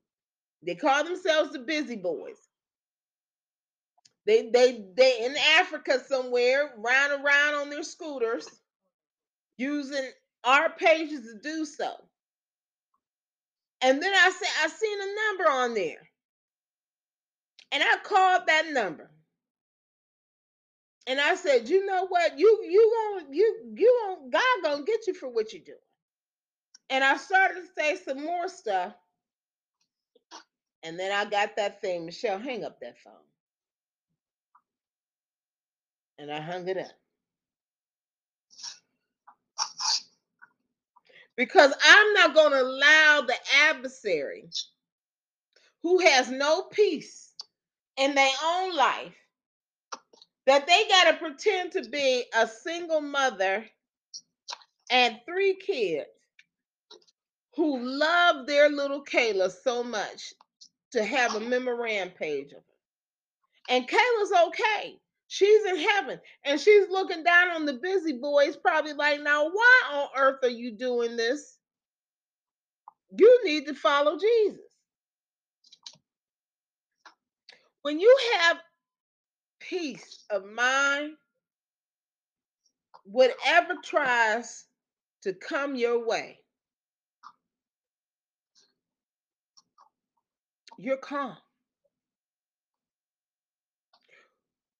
They 0.66 0.76
call 0.76 1.03
themselves 1.05 1.53
the 1.53 1.59
busy 1.59 1.97
boys. 1.97 2.38
They 4.28 4.49
they 4.51 4.86
they 4.95 5.26
in 5.26 5.36
Africa 5.59 5.99
somewhere, 6.07 6.74
round 6.78 7.14
around 7.24 7.55
on 7.55 7.70
their 7.70 7.84
scooters, 7.84 8.47
using 9.57 10.12
our 10.43 10.70
pages 10.72 11.22
to 11.22 11.39
do 11.41 11.66
so. 11.66 11.91
And 13.82 14.01
then 14.01 14.14
I 14.14 14.32
said 14.32 14.49
I 14.64 14.70
seen 14.70 14.99
a 15.01 15.16
number 15.30 15.51
on 15.51 15.74
there. 15.76 16.09
And 17.74 17.84
I 17.84 17.97
called 18.03 18.43
that 18.47 18.72
number. 18.72 19.12
And 21.07 21.22
I 21.22 21.36
said, 21.36 21.70
you 21.70 21.86
know 21.86 22.07
what? 22.07 22.39
You 22.39 22.64
you 22.70 22.93
gonna 23.20 23.28
you 23.36 23.74
you 23.76 24.01
gonna 24.07 24.30
God 24.32 24.64
gonna 24.64 24.86
get 24.86 25.07
you 25.07 25.14
for 25.16 25.30
what 25.30 25.53
you 25.53 25.59
do. 25.62 25.76
And 26.89 27.03
I 27.03 27.18
started 27.18 27.55
to 27.62 27.68
say 27.78 27.97
some 27.97 28.24
more 28.24 28.49
stuff. 28.49 28.93
And 30.84 30.99
then 30.99 31.11
I 31.11 31.29
got 31.29 31.55
that 31.57 31.82
thing, 31.82 32.05
Michelle, 32.05 32.39
hang 32.39 32.63
up 32.63 32.79
that 32.82 32.97
phone. 32.99 33.13
And 36.19 36.32
I 36.32 36.41
hung 36.41 36.67
it 36.67 36.77
up. 36.77 36.91
Because 41.38 41.73
I'm 41.84 42.13
not 42.13 42.36
going 42.36 42.51
to 42.51 42.61
allow 42.61 43.21
the 43.27 43.36
adversary 43.69 44.49
who 45.84 45.99
has 45.99 46.29
no 46.32 46.63
peace 46.63 47.32
in 47.97 48.15
their 48.15 48.32
own 48.43 48.75
life 48.75 49.15
that 50.47 50.67
they 50.67 50.84
got 50.89 51.11
to 51.11 51.17
pretend 51.17 51.73
to 51.73 51.89
be 51.89 52.25
a 52.36 52.47
single 52.47 53.01
mother 53.01 53.65
and 54.91 55.19
three 55.25 55.55
kids 55.55 56.07
who 57.55 57.79
love 57.79 58.47
their 58.47 58.69
little 58.69 59.03
Kayla 59.03 59.51
so 59.63 59.84
much 59.84 60.34
to 60.92 61.04
have 61.04 61.36
a 61.36 61.39
memorandum 61.39 62.14
page 62.18 62.52
of 62.52 62.58
it. 62.58 62.64
And 63.70 63.88
Kayla's 63.88 64.48
okay. 64.48 65.00
She's 65.28 65.64
in 65.66 65.78
heaven 65.78 66.20
and 66.44 66.60
she's 66.60 66.89
looking 66.89 67.24
down 67.24 67.52
on 67.52 67.66
the 67.66 67.76
busy 67.82 68.14
boys, 68.14 68.58
probably 68.58 68.92
like, 68.94 69.22
now, 69.22 69.50
why 69.50 69.82
on 69.94 70.08
earth 70.18 70.39
are 70.44 70.50
you 70.50 70.72
doing 70.78 71.16
this? 71.16 71.58
You 73.18 73.42
need 73.46 73.66
to 73.68 73.74
follow 73.74 74.18
Jesus. 74.18 74.60
When 77.84 78.00
you 78.00 78.16
have 78.39 78.58
peace 79.62 80.26
of 80.30 80.46
mind, 80.46 81.14
whatever 83.06 83.76
tries 83.84 84.66
to 85.24 85.34
come 85.34 85.76
your 85.76 86.06
way, 86.06 86.39
you're 90.84 90.97
calm. 90.97 91.38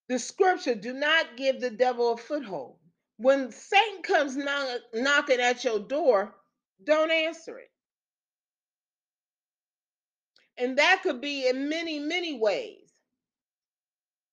The 0.10 0.20
scripture 0.20 0.76
do 0.76 0.94
not 0.94 1.38
give 1.38 1.62
the 1.62 1.70
devil 1.70 2.14
a 2.14 2.18
foothold. 2.18 2.78
When 3.18 3.52
Satan 3.52 4.02
comes 4.04 4.36
knock, 4.36 4.82
knocking 4.94 5.40
at 5.40 5.64
your 5.64 5.80
door, 5.80 6.36
don't 6.84 7.12
answer 7.12 7.60
it. 7.60 7.72
And 10.58 10.78
that 10.78 11.02
could 11.04 11.22
be 11.22 11.48
in 11.48 11.70
many, 11.70 12.00
many 12.00 12.38
ways. 12.40 12.92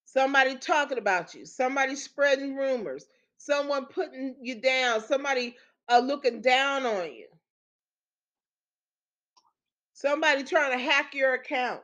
Somebody 0.07 0.57
talking 0.57 0.99
about 0.99 1.35
you, 1.35 1.47
somebody 1.47 1.95
spreading 1.95 2.57
rumors, 2.57 3.07
someone 3.37 3.87
putting 3.87 4.37
you 4.43 4.61
down, 4.61 5.01
somebody 5.03 5.57
uh, 5.89 6.01
looking 6.01 6.41
down 6.41 6.87
on 6.87 7.13
you, 7.15 7.29
somebody 10.01 10.45
trying 10.45 10.79
to 10.79 10.85
hack 10.85 11.15
your 11.15 11.35
account. 11.35 11.81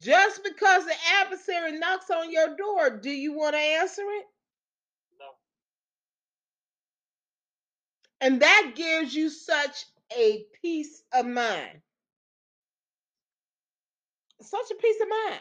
Just 0.00 0.42
because 0.44 0.86
the 0.86 0.94
adversary 1.20 1.72
knocks 1.78 2.10
on 2.10 2.32
your 2.32 2.56
door, 2.56 2.90
do 2.90 3.10
you 3.10 3.34
want 3.36 3.54
to 3.54 3.60
answer 3.60 4.02
it? 4.02 4.26
No. 5.18 5.26
And 8.20 8.40
that 8.40 8.72
gives 8.76 9.14
you 9.14 9.28
such 9.28 9.84
a 10.16 10.44
peace 10.62 11.02
of 11.12 11.26
mind. 11.26 11.82
Such 14.40 14.70
a 14.70 14.74
peace 14.76 15.00
of 15.02 15.08
mind. 15.08 15.40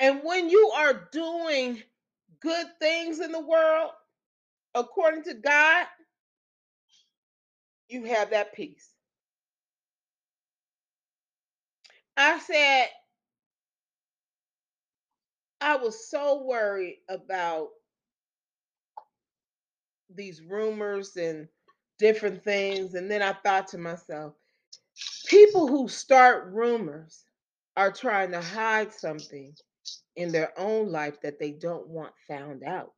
And 0.00 0.20
when 0.22 0.48
you 0.48 0.70
are 0.76 1.08
doing 1.12 1.82
good 2.40 2.66
things 2.80 3.20
in 3.20 3.32
the 3.32 3.40
world, 3.40 3.90
according 4.74 5.24
to 5.24 5.34
God, 5.34 5.86
you 7.88 8.04
have 8.04 8.30
that 8.30 8.54
peace. 8.54 8.90
I 12.16 12.38
said, 12.40 12.86
I 15.60 15.76
was 15.76 16.08
so 16.08 16.44
worried 16.44 16.98
about 17.08 17.68
these 20.14 20.42
rumors 20.42 21.16
and 21.16 21.48
different 21.98 22.42
things. 22.44 22.94
And 22.94 23.10
then 23.10 23.22
I 23.22 23.32
thought 23.32 23.68
to 23.68 23.78
myself, 23.78 24.34
people 25.26 25.66
who 25.66 25.88
start 25.88 26.52
rumors 26.52 27.24
are 27.76 27.92
trying 27.92 28.32
to 28.32 28.40
hide 28.40 28.92
something 28.92 29.54
in 30.18 30.32
their 30.32 30.52
own 30.58 30.90
life 30.90 31.20
that 31.22 31.38
they 31.38 31.52
don't 31.52 31.86
want 31.86 32.12
found 32.26 32.64
out. 32.64 32.92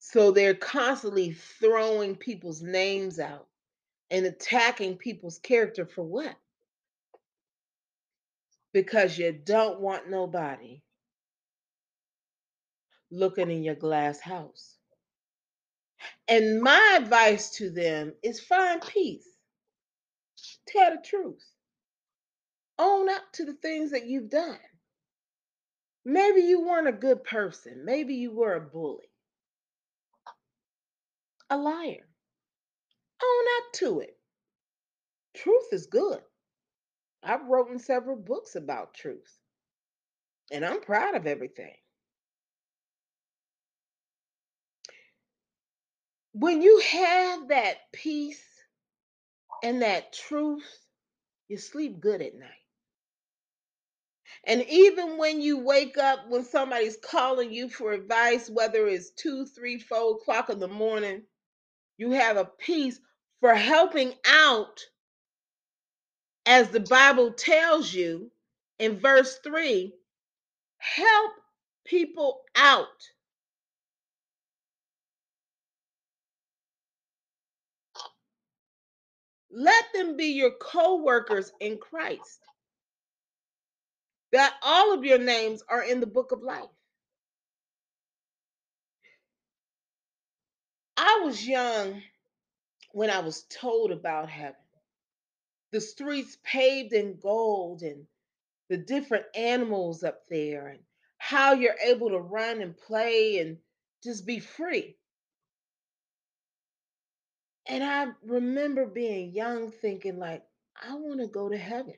So 0.00 0.32
they're 0.32 0.52
constantly 0.54 1.32
throwing 1.32 2.16
people's 2.16 2.60
names 2.60 3.20
out 3.20 3.46
and 4.10 4.26
attacking 4.26 4.96
people's 4.96 5.38
character 5.38 5.86
for 5.86 6.02
what? 6.02 6.34
Because 8.72 9.16
you 9.16 9.30
don't 9.30 9.78
want 9.78 10.10
nobody 10.10 10.82
looking 13.12 13.48
in 13.48 13.62
your 13.62 13.76
glass 13.76 14.18
house. 14.18 14.74
And 16.26 16.60
my 16.60 16.98
advice 17.00 17.50
to 17.58 17.70
them 17.70 18.14
is 18.24 18.40
find 18.40 18.82
peace. 18.82 19.28
Tell 20.66 20.96
the 20.96 21.02
truth. 21.04 21.44
Own 22.76 23.08
up 23.08 23.22
to 23.34 23.44
the 23.44 23.54
things 23.54 23.92
that 23.92 24.06
you've 24.06 24.30
done. 24.30 24.58
Maybe 26.10 26.40
you 26.40 26.62
weren't 26.62 26.88
a 26.88 26.92
good 26.92 27.22
person. 27.22 27.84
Maybe 27.84 28.14
you 28.16 28.32
were 28.32 28.54
a 28.54 28.60
bully, 28.60 29.08
a 31.48 31.56
liar. 31.56 32.08
Own 33.22 33.44
up 33.58 33.72
to 33.74 34.00
it. 34.00 34.16
Truth 35.36 35.68
is 35.72 35.86
good. 35.86 36.20
I've 37.22 37.46
written 37.48 37.78
several 37.78 38.16
books 38.16 38.56
about 38.56 38.94
truth, 38.94 39.38
and 40.50 40.64
I'm 40.64 40.80
proud 40.80 41.14
of 41.14 41.28
everything. 41.28 41.76
When 46.32 46.60
you 46.62 46.80
have 46.80 47.48
that 47.48 47.76
peace 47.92 48.44
and 49.62 49.82
that 49.82 50.12
truth, 50.12 50.66
you 51.48 51.58
sleep 51.58 52.00
good 52.00 52.22
at 52.22 52.34
night. 52.34 52.59
And 54.46 54.64
even 54.68 55.18
when 55.18 55.40
you 55.42 55.58
wake 55.58 55.98
up, 55.98 56.28
when 56.28 56.44
somebody's 56.44 56.96
calling 56.98 57.52
you 57.52 57.68
for 57.68 57.92
advice, 57.92 58.50
whether 58.50 58.86
it's 58.88 59.10
two, 59.10 59.46
three, 59.46 59.78
four 59.78 60.16
o'clock 60.16 60.50
in 60.50 60.58
the 60.60 60.68
morning, 60.68 61.22
you 61.98 62.12
have 62.12 62.36
a 62.36 62.44
peace 62.58 63.00
for 63.40 63.54
helping 63.54 64.14
out, 64.26 64.80
as 66.46 66.70
the 66.70 66.80
Bible 66.80 67.32
tells 67.32 67.94
you 67.94 68.30
in 68.78 68.98
verse 68.98 69.38
3 69.44 69.94
help 70.78 71.32
people 71.86 72.42
out. 72.56 72.86
Let 79.50 79.84
them 79.94 80.16
be 80.16 80.26
your 80.26 80.52
co 80.60 81.02
workers 81.02 81.52
in 81.60 81.78
Christ. 81.78 82.40
That 84.32 84.54
all 84.62 84.94
of 84.94 85.04
your 85.04 85.18
names 85.18 85.62
are 85.68 85.82
in 85.82 86.00
the 86.00 86.06
book 86.06 86.32
of 86.32 86.42
life. 86.42 86.68
I 90.96 91.22
was 91.24 91.46
young 91.46 92.02
when 92.92 93.10
I 93.10 93.20
was 93.20 93.44
told 93.50 93.90
about 93.90 94.28
heaven. 94.28 94.54
The 95.72 95.80
streets 95.80 96.36
paved 96.44 96.92
in 96.92 97.18
gold 97.20 97.82
and 97.82 98.06
the 98.68 98.76
different 98.76 99.26
animals 99.34 100.04
up 100.04 100.22
there 100.28 100.68
and 100.68 100.80
how 101.18 101.54
you're 101.54 101.76
able 101.84 102.10
to 102.10 102.18
run 102.18 102.62
and 102.62 102.76
play 102.76 103.38
and 103.38 103.58
just 104.02 104.26
be 104.26 104.40
free. 104.40 104.96
And 107.66 107.84
I 107.84 108.08
remember 108.24 108.86
being 108.86 109.32
young 109.32 109.70
thinking 109.70 110.18
like 110.18 110.42
I 110.76 110.94
want 110.94 111.20
to 111.20 111.26
go 111.28 111.48
to 111.48 111.58
heaven. 111.58 111.94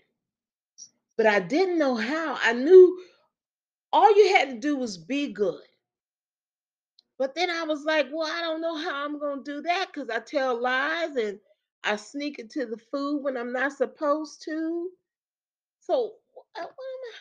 But 1.22 1.32
I 1.32 1.38
didn't 1.38 1.78
know 1.78 1.94
how. 1.94 2.36
I 2.42 2.52
knew 2.52 3.00
all 3.92 4.10
you 4.16 4.34
had 4.34 4.48
to 4.50 4.58
do 4.58 4.76
was 4.76 4.98
be 4.98 5.32
good. 5.32 5.62
But 7.16 7.36
then 7.36 7.48
I 7.48 7.62
was 7.62 7.84
like, 7.84 8.08
well, 8.12 8.26
I 8.28 8.40
don't 8.40 8.60
know 8.60 8.76
how 8.76 9.04
I'm 9.04 9.20
going 9.20 9.44
to 9.44 9.52
do 9.52 9.62
that 9.62 9.86
because 9.94 10.10
I 10.10 10.18
tell 10.18 10.60
lies 10.60 11.14
and 11.14 11.38
I 11.84 11.94
sneak 11.94 12.40
into 12.40 12.66
the 12.66 12.76
food 12.90 13.22
when 13.22 13.36
I'm 13.36 13.52
not 13.52 13.70
supposed 13.70 14.42
to. 14.46 14.90
So, 15.78 16.14
uh, 16.56 16.62
am 16.62 16.66
I, 16.66 17.12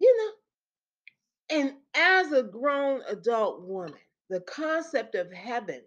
you 0.00 0.16
know? 0.18 1.58
And 1.60 1.74
as 1.94 2.32
a 2.32 2.42
grown 2.42 3.02
adult 3.08 3.62
woman, 3.62 4.00
the 4.30 4.40
concept 4.40 5.14
of 5.14 5.32
heaven 5.32 5.82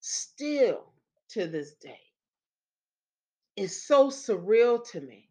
still 0.00 0.86
to 1.32 1.46
this 1.46 1.74
day 1.74 2.00
is 3.56 3.86
so 3.86 4.08
surreal 4.08 4.82
to 4.92 5.02
me. 5.02 5.28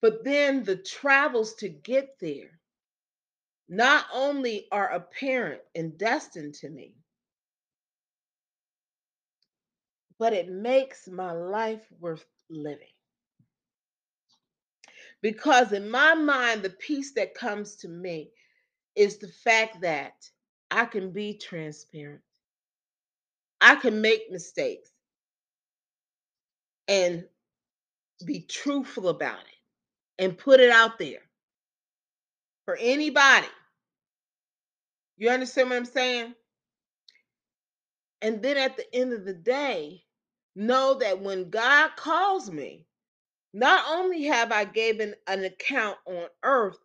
But 0.00 0.24
then 0.24 0.64
the 0.64 0.76
travels 0.76 1.54
to 1.56 1.68
get 1.68 2.18
there 2.20 2.60
not 3.68 4.06
only 4.12 4.68
are 4.72 4.88
apparent 4.90 5.62
and 5.74 5.98
destined 5.98 6.54
to 6.54 6.70
me, 6.70 6.94
but 10.18 10.32
it 10.32 10.48
makes 10.48 11.08
my 11.08 11.32
life 11.32 11.86
worth 12.00 12.24
living. 12.50 12.88
Because 15.22 15.72
in 15.72 15.90
my 15.90 16.14
mind, 16.14 16.62
the 16.62 16.70
peace 16.70 17.12
that 17.14 17.34
comes 17.34 17.76
to 17.76 17.88
me 17.88 18.30
is 18.96 19.18
the 19.18 19.28
fact 19.28 19.80
that 19.82 20.14
I 20.70 20.86
can 20.86 21.12
be 21.12 21.38
transparent, 21.38 22.22
I 23.60 23.76
can 23.76 24.00
make 24.00 24.30
mistakes 24.30 24.90
and 26.88 27.24
be 28.24 28.42
truthful 28.42 29.08
about 29.08 29.40
it 29.40 29.57
and 30.18 30.38
put 30.38 30.60
it 30.60 30.70
out 30.70 30.98
there 30.98 31.20
for 32.64 32.76
anybody. 32.80 33.46
You 35.16 35.30
understand 35.30 35.70
what 35.70 35.76
I'm 35.76 35.84
saying? 35.84 36.34
And 38.22 38.42
then 38.42 38.56
at 38.56 38.76
the 38.76 38.94
end 38.94 39.12
of 39.12 39.24
the 39.24 39.34
day, 39.34 40.02
know 40.54 40.94
that 40.94 41.20
when 41.20 41.50
God 41.50 41.90
calls 41.96 42.50
me, 42.50 42.86
not 43.54 43.84
only 43.88 44.24
have 44.24 44.52
I 44.52 44.64
given 44.64 45.14
an 45.26 45.44
account 45.44 45.98
on 46.06 46.26
earth, 46.42 46.78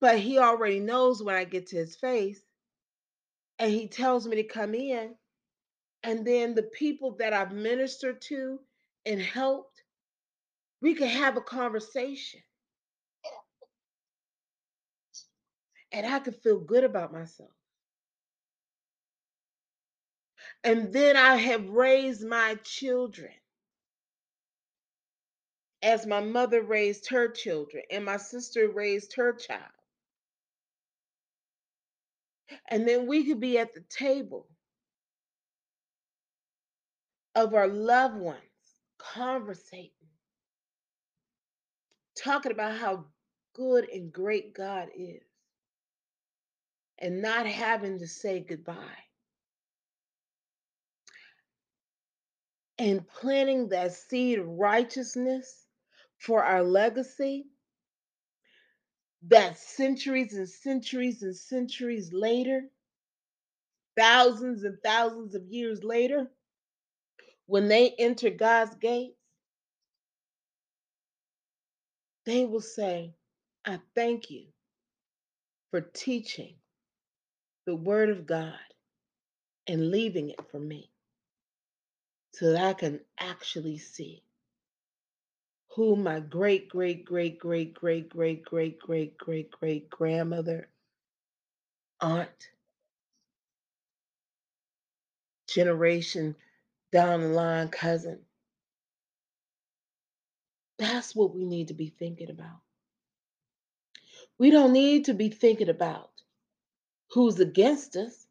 but 0.00 0.18
he 0.18 0.38
already 0.38 0.80
knows 0.80 1.22
when 1.22 1.34
I 1.34 1.44
get 1.44 1.68
to 1.68 1.76
his 1.76 1.96
face 1.96 2.40
and 3.58 3.72
he 3.72 3.88
tells 3.88 4.26
me 4.26 4.36
to 4.36 4.44
come 4.44 4.74
in. 4.74 5.14
And 6.02 6.26
then 6.26 6.54
the 6.54 6.64
people 6.64 7.16
that 7.18 7.32
I've 7.32 7.52
ministered 7.52 8.20
to 8.22 8.58
and 9.06 9.20
helped, 9.20 9.71
we 10.82 10.94
can 10.94 11.08
have 11.08 11.36
a 11.36 11.40
conversation. 11.40 12.40
And 15.92 16.06
I 16.06 16.18
can 16.18 16.32
feel 16.34 16.58
good 16.58 16.84
about 16.84 17.12
myself. 17.12 17.50
And 20.64 20.92
then 20.92 21.16
I 21.16 21.36
have 21.36 21.68
raised 21.68 22.26
my 22.26 22.56
children 22.64 23.32
as 25.82 26.06
my 26.06 26.20
mother 26.20 26.62
raised 26.62 27.08
her 27.10 27.28
children 27.28 27.82
and 27.90 28.04
my 28.04 28.16
sister 28.16 28.68
raised 28.68 29.14
her 29.14 29.32
child. 29.32 29.62
And 32.70 32.86
then 32.88 33.06
we 33.06 33.24
could 33.24 33.40
be 33.40 33.58
at 33.58 33.74
the 33.74 33.84
table 33.88 34.48
of 37.34 37.54
our 37.54 37.68
loved 37.68 38.16
ones, 38.16 38.40
conversating, 38.98 39.90
talking 42.16 42.52
about 42.52 42.76
how 42.78 43.06
good 43.54 43.88
and 43.90 44.12
great 44.12 44.54
God 44.54 44.88
is, 44.96 45.22
and 46.98 47.22
not 47.22 47.46
having 47.46 47.98
to 47.98 48.06
say 48.06 48.40
goodbye. 48.40 48.76
And 52.78 53.06
planting 53.06 53.68
that 53.70 53.92
seed 53.92 54.38
of 54.40 54.48
righteousness 54.48 55.66
for 56.18 56.42
our 56.44 56.62
legacy 56.62 57.46
that 59.28 59.58
centuries 59.58 60.34
and 60.34 60.48
centuries 60.48 61.22
and 61.22 61.36
centuries 61.36 62.12
later, 62.12 62.62
thousands 63.96 64.64
and 64.64 64.78
thousands 64.84 65.34
of 65.34 65.46
years 65.46 65.84
later, 65.84 66.26
when 67.46 67.68
they 67.68 67.94
enter 67.98 68.30
God's 68.30 68.74
gates, 68.76 69.21
they 72.26 72.44
will 72.46 72.60
say, 72.62 73.14
I 73.66 73.80
thank 73.94 74.30
you 74.30 74.46
for 75.70 75.80
teaching 75.82 76.54
the 77.66 77.76
Word 77.76 78.10
of 78.10 78.26
God 78.26 78.54
and 79.68 79.90
leaving 79.90 80.30
it 80.30 80.40
for 80.50 80.58
me 80.60 80.90
so 82.34 82.52
that 82.52 82.64
I 82.64 82.72
can 82.74 83.00
actually 83.18 83.78
see 83.78 84.22
who 85.76 85.96
my 85.96 86.20
great, 86.20 86.68
great, 86.68 87.04
great, 87.04 87.38
great, 87.38 87.74
great, 87.74 88.08
great, 88.10 88.44
great, 88.44 88.78
great, 88.78 89.18
great, 89.18 89.50
great 89.50 89.90
grandmother, 89.90 90.68
aunt, 92.00 92.50
generation 95.48 96.36
down 96.92 97.22
the 97.22 97.28
line 97.28 97.68
cousin. 97.68 98.20
That's 100.82 101.14
what 101.14 101.32
we 101.34 101.44
need 101.44 101.68
to 101.68 101.74
be 101.74 101.94
thinking 101.98 102.30
about. 102.30 102.60
We 104.38 104.50
don't 104.50 104.72
need 104.72 105.04
to 105.04 105.14
be 105.14 105.28
thinking 105.28 105.68
about 105.68 106.10
who's 107.12 107.38
against 107.38 107.96
us 107.96 108.26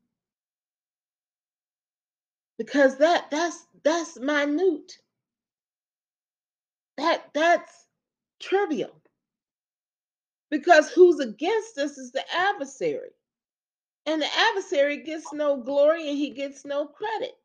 because 2.57 2.97
that 2.97 3.31
that's 3.31 3.65
that's 3.83 4.19
minute. 4.19 4.99
That 6.97 7.29
that's 7.33 7.87
trivial. 8.41 9.01
Because 10.49 10.91
who's 10.91 11.19
against 11.21 11.77
us 11.77 11.97
is 11.97 12.11
the 12.11 12.23
adversary. 12.35 13.11
And 14.05 14.21
the 14.21 14.27
adversary 14.49 15.03
gets 15.03 15.31
no 15.31 15.57
glory 15.57 16.09
and 16.09 16.17
he 16.17 16.31
gets 16.31 16.65
no 16.65 16.85
credit. 16.87 17.37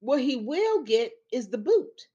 What 0.00 0.20
he 0.20 0.36
will 0.36 0.82
get 0.84 1.12
is 1.32 1.48
the 1.48 1.58
boot. 1.58 2.08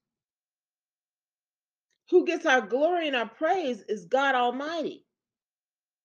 Who 2.12 2.26
gets 2.26 2.46
our 2.46 2.62
glory 2.62 3.08
and 3.08 3.16
our 3.16 3.28
praise 3.28 3.82
is 3.88 4.06
God 4.06 4.36
Almighty 4.36 5.06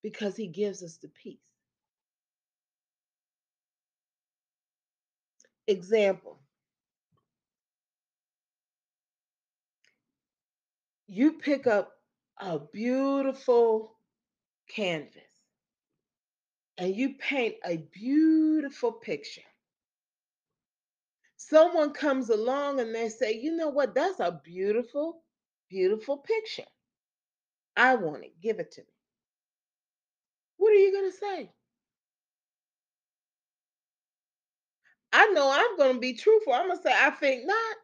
because 0.04 0.36
he 0.38 0.48
gives 0.48 0.84
us 0.84 0.98
the 0.98 1.10
peace. 1.10 1.40
Example 5.68 6.40
you 11.08 11.34
pick 11.34 11.68
up 11.68 11.92
a 12.40 12.60
beautiful 12.60 13.98
canvas 14.70 15.24
and 16.78 16.96
you 16.96 17.16
paint 17.20 17.56
a 17.66 17.78
beautiful 17.94 18.92
picture. 18.94 19.42
Someone 21.38 21.92
comes 21.92 22.30
along 22.30 22.80
and 22.80 22.94
they 22.96 23.10
say, 23.10 23.34
you 23.34 23.56
know 23.56 23.70
what, 23.70 23.96
that's 23.96 24.20
a 24.20 24.42
beautiful, 24.44 25.24
beautiful 25.70 26.18
picture. 26.18 26.70
I 27.76 27.96
want 27.96 28.24
it, 28.24 28.34
give 28.42 28.60
it 28.60 28.72
to 28.74 28.82
me. 28.82 28.88
What 30.58 30.72
are 30.72 30.76
you 30.76 30.92
going 30.92 31.12
to 31.12 31.18
say? 31.18 31.52
I 35.14 35.28
know 35.28 35.50
I'm 35.52 35.78
going 35.78 35.94
to 35.96 36.00
be 36.00 36.14
truthful. 36.14 36.54
I'm 36.54 36.68
going 36.68 36.78
to 36.78 36.84
say, 36.84 36.94
I 36.96 37.12
think 37.12 37.46
not. 37.46 37.78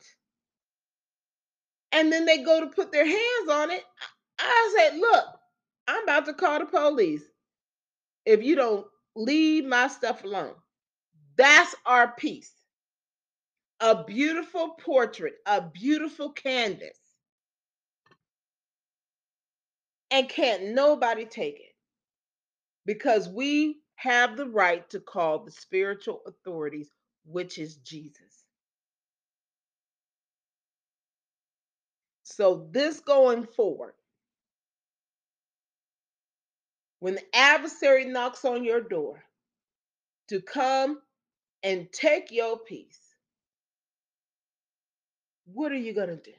And 1.92 2.12
then 2.12 2.26
they 2.26 2.44
go 2.44 2.60
to 2.60 2.68
put 2.68 2.92
their 2.92 3.06
hands 3.06 3.50
on 3.50 3.72
it. 3.72 3.84
I 4.40 4.76
said, 4.78 5.00
look, 5.00 5.26
I'm 5.88 6.04
about 6.04 6.26
to 6.26 6.34
call 6.34 6.60
the 6.60 6.66
police 6.66 7.24
if 8.26 8.44
you 8.44 8.56
don't 8.56 8.86
leave 9.16 9.66
my 9.66 9.88
stuff 9.88 10.24
alone. 10.24 10.56
That's 11.38 11.76
our 11.86 12.14
piece. 12.14 12.52
A 13.80 14.04
beautiful 14.04 14.76
portrait, 14.80 15.36
a 15.46 15.62
beautiful 15.62 16.32
canvas. 16.32 16.98
And 20.14 20.30
can't 20.30 20.76
nobody 20.76 21.26
take 21.26 21.56
it 21.58 21.76
because 22.86 23.30
we 23.30 23.80
have 23.96 24.38
the 24.38 24.48
right 24.48 24.90
to 24.92 25.00
call 25.00 25.40
the 25.40 25.52
spiritual 25.52 26.22
authorities, 26.28 26.90
which 27.26 27.58
is 27.58 27.78
Jesus. 27.78 28.46
So, 32.24 32.68
this 32.72 33.00
going 33.02 33.46
forward, 33.46 33.94
when 37.00 37.16
the 37.16 37.36
adversary 37.36 38.06
knocks 38.06 38.46
on 38.46 38.64
your 38.64 38.82
door 38.82 39.24
to 40.30 40.42
come 40.42 41.00
and 41.64 41.92
take 41.92 42.32
your 42.32 42.60
peace, 42.60 43.00
what 45.46 45.72
are 45.72 45.78
you 45.78 45.94
going 45.94 46.10
to 46.10 46.18
do? 46.18 46.34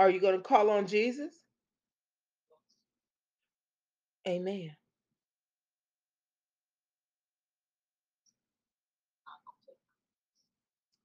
Are 0.00 0.10
you 0.10 0.20
going 0.20 0.36
to 0.38 0.42
call 0.42 0.70
on 0.70 0.88
Jesus? 0.88 1.34
Amen. 4.28 4.72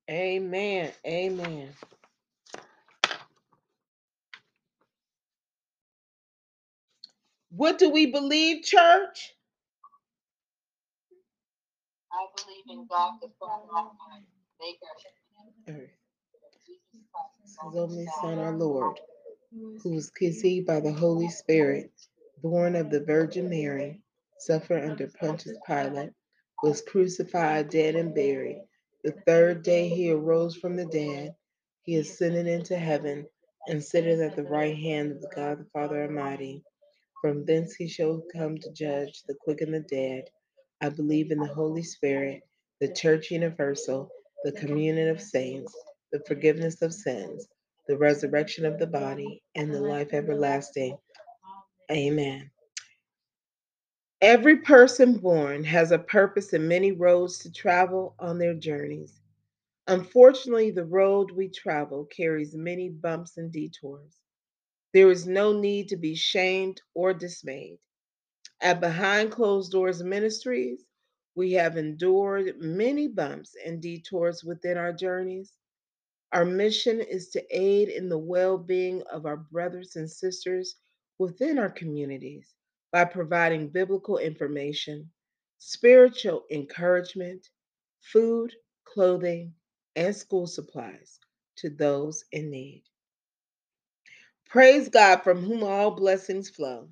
Amen. 0.10 0.92
Amen. 1.08 1.70
What 7.52 7.80
do 7.80 7.90
we 7.90 8.08
believe, 8.12 8.64
church? 8.64 9.34
I 12.12 12.26
believe 12.38 12.66
in 12.80 12.88
God 12.90 13.14
the 13.22 13.30
Father 13.40 13.68
Almighty, 13.74 14.28
maker 14.62 14.88
of 15.70 15.76
Earth. 15.76 15.82
Jesus 15.82 15.96
Christ, 15.96 16.05
His 17.44 17.76
only 17.76 18.08
Son, 18.22 18.40
our 18.40 18.58
Lord, 18.58 19.00
who 19.84 19.92
was 19.92 20.10
conceived 20.12 20.68
by 20.68 20.82
the 20.82 20.94
Holy 20.94 21.30
Spirit, 21.30 21.92
born 22.42 22.76
of 22.76 22.90
the 22.90 23.02
Virgin 23.06 23.50
Mary, 23.50 24.02
suffered 24.40 24.84
under 24.84 25.08
Pontius 25.20 25.58
Pilate, 25.68 26.12
was 26.64 26.82
crucified, 26.82 27.70
dead, 27.70 27.96
and 27.96 28.16
buried. 28.16 28.62
The 29.04 29.14
third 29.28 29.64
day 29.64 29.90
he 29.90 30.12
arose 30.12 30.56
from 30.58 30.76
the 30.76 30.86
dead. 30.88 31.36
He 31.84 31.98
ascended 31.98 32.48
into 32.48 32.78
heaven 32.78 33.28
and 33.68 33.84
sitteth 33.84 34.22
at 34.22 34.36
the 34.36 34.44
right 34.44 34.76
hand 34.78 35.12
of 35.14 35.26
God 35.36 35.60
the 35.60 35.66
Father 35.74 36.04
Almighty. 36.04 36.64
From 37.22 37.46
thence 37.46 37.76
he 37.76 37.88
shall 37.88 38.24
come 38.34 38.58
to 38.60 38.72
judge 38.74 39.24
the 39.28 39.36
quick 39.36 39.62
and 39.62 39.74
the 39.74 39.82
dead. 39.82 40.26
I 40.82 40.90
believe 40.90 41.32
in 41.32 41.40
the 41.40 41.48
Holy 41.54 41.84
Spirit, 41.84 42.42
the 42.82 42.94
Church 42.94 43.32
Universal, 43.32 44.10
the 44.44 44.52
communion 44.54 45.10
of 45.10 45.22
saints, 45.22 45.74
the 46.12 46.22
forgiveness 46.28 46.82
of 46.82 46.94
sins, 46.94 47.48
the 47.88 47.98
resurrection 47.98 48.66
of 48.66 48.80
the 48.80 48.88
body, 48.88 49.42
and 49.56 49.74
the 49.74 49.82
life 49.82 50.14
everlasting. 50.14 50.98
Amen. 51.92 52.50
Every 54.22 54.58
person 54.58 55.18
born 55.18 55.64
has 55.66 55.92
a 55.92 56.00
purpose 56.00 56.54
and 56.54 56.68
many 56.68 56.92
roads 56.92 57.38
to 57.40 57.52
travel 57.52 58.16
on 58.20 58.38
their 58.40 58.54
journeys. 58.54 59.22
Unfortunately, 59.88 60.72
the 60.72 60.86
road 60.86 61.32
we 61.32 61.50
travel 61.50 62.06
carries 62.06 62.56
many 62.56 62.90
bumps 62.90 63.38
and 63.38 63.52
detours. 63.52 64.18
There 64.94 65.12
is 65.12 65.28
no 65.28 65.54
need 65.54 65.90
to 65.90 65.98
be 65.98 66.16
shamed 66.16 66.82
or 66.96 67.14
dismayed. 67.14 67.80
At 68.62 68.80
Behind 68.80 69.32
Closed 69.32 69.72
Doors 69.72 70.04
Ministries, 70.04 70.86
we 71.36 71.52
have 71.54 71.78
endured 71.78 72.60
many 72.60 73.08
bumps 73.08 73.56
and 73.66 73.82
detours 73.82 74.44
within 74.44 74.78
our 74.78 74.94
journeys. 74.94 75.54
Our 76.36 76.46
mission 76.46 77.00
is 77.00 77.30
to 77.30 77.44
aid 77.50 77.88
in 77.88 78.10
the 78.10 78.20
well 78.20 78.58
being 78.58 79.04
of 79.04 79.26
our 79.26 79.38
brothers 79.38 79.96
and 79.96 80.12
sisters 80.12 80.76
within 81.18 81.58
our 81.58 81.70
communities 81.70 82.56
by 82.92 83.06
providing 83.06 83.70
biblical 83.70 84.18
information, 84.18 85.10
spiritual 85.60 86.44
encouragement, 86.52 87.48
food, 88.02 88.54
clothing, 88.84 89.54
and 89.96 90.14
school 90.14 90.46
supplies 90.46 91.22
to 91.60 91.70
those 91.70 92.26
in 92.34 92.52
need. 92.52 92.84
Praise 94.50 94.90
God 94.90 95.24
from 95.24 95.42
whom 95.42 95.64
all 95.64 95.92
blessings 95.92 96.50
flow. 96.50 96.90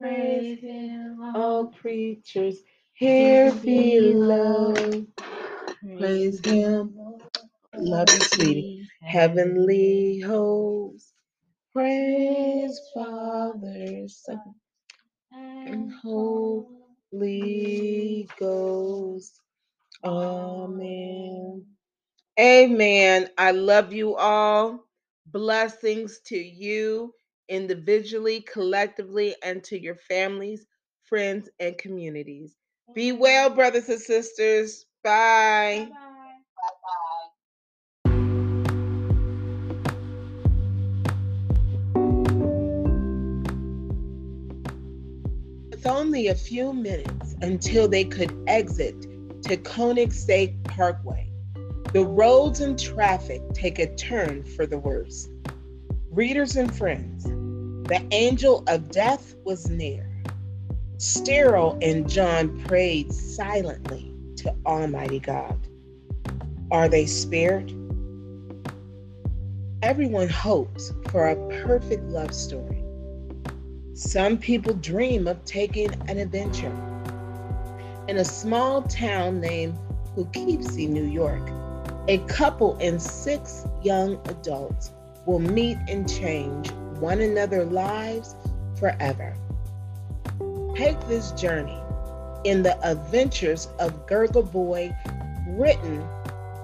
Praise 0.00 0.60
Him, 0.60 1.20
all 1.34 1.68
creatures 1.68 2.58
here 2.94 3.52
below. 3.52 5.06
Praise 5.98 6.40
Him, 6.44 6.94
love 7.76 8.08
you, 8.12 8.20
sweetie. 8.20 8.88
Heavenly 9.02 10.20
hosts, 10.20 11.12
praise 11.74 12.80
Father, 12.94 14.08
Son, 14.08 14.54
and 15.32 15.92
Holy 16.02 16.68
Ghost. 18.38 19.40
Amen. 20.04 21.66
Amen. 22.40 23.28
I 23.38 23.52
love 23.52 23.92
you 23.92 24.16
all. 24.16 24.84
Blessings 25.26 26.20
to 26.26 26.36
you 26.36 27.14
individually, 27.50 28.40
collectively, 28.40 29.34
and 29.42 29.62
to 29.64 29.78
your 29.78 29.96
families, 29.96 30.64
friends, 31.02 31.50
and 31.58 31.76
communities. 31.76 32.56
Be 32.94 33.12
well, 33.12 33.50
brothers 33.50 33.88
and 33.88 34.00
sisters. 34.00 34.86
Bye. 35.04 35.88
Bye-bye. 35.90 36.20
With 45.70 45.86
only 45.86 46.28
a 46.28 46.34
few 46.34 46.72
minutes 46.72 47.34
until 47.42 47.88
they 47.88 48.04
could 48.04 48.32
exit 48.46 49.00
to 49.42 49.56
Koenigsegg 49.56 50.62
Parkway, 50.64 51.32
the 51.92 52.04
roads 52.04 52.60
and 52.60 52.78
traffic 52.78 53.42
take 53.54 53.78
a 53.78 53.94
turn 53.96 54.44
for 54.44 54.66
the 54.66 54.78
worse. 54.78 55.28
Readers 56.10 56.56
and 56.56 56.76
friends, 56.76 57.24
the 57.90 58.06
angel 58.12 58.62
of 58.68 58.88
death 58.92 59.34
was 59.44 59.68
near. 59.68 60.08
Sterile 60.98 61.76
and 61.82 62.08
John 62.08 62.62
prayed 62.64 63.12
silently 63.12 64.14
to 64.36 64.54
Almighty 64.64 65.18
God. 65.18 65.58
Are 66.70 66.88
they 66.88 67.06
spared? 67.06 67.74
Everyone 69.82 70.28
hopes 70.28 70.92
for 71.10 71.30
a 71.30 71.62
perfect 71.64 72.04
love 72.04 72.32
story. 72.32 72.84
Some 73.94 74.38
people 74.38 74.74
dream 74.74 75.26
of 75.26 75.44
taking 75.44 75.92
an 76.08 76.18
adventure. 76.18 76.72
In 78.06 78.18
a 78.18 78.24
small 78.24 78.82
town 78.82 79.40
named 79.40 79.76
Poughkeepsie, 80.14 80.86
New 80.86 81.06
York, 81.06 81.42
a 82.06 82.18
couple 82.28 82.76
and 82.80 83.02
six 83.02 83.66
young 83.82 84.20
adults 84.28 84.92
will 85.26 85.40
meet 85.40 85.78
and 85.88 86.08
change 86.08 86.70
one 87.00 87.20
another 87.20 87.64
lives 87.64 88.34
forever. 88.78 89.34
Take 90.76 91.00
this 91.08 91.32
journey 91.32 91.78
in 92.44 92.62
the 92.62 92.78
adventures 92.88 93.68
of 93.78 94.06
Gurgle 94.06 94.42
Boy, 94.42 94.94
written 95.48 96.06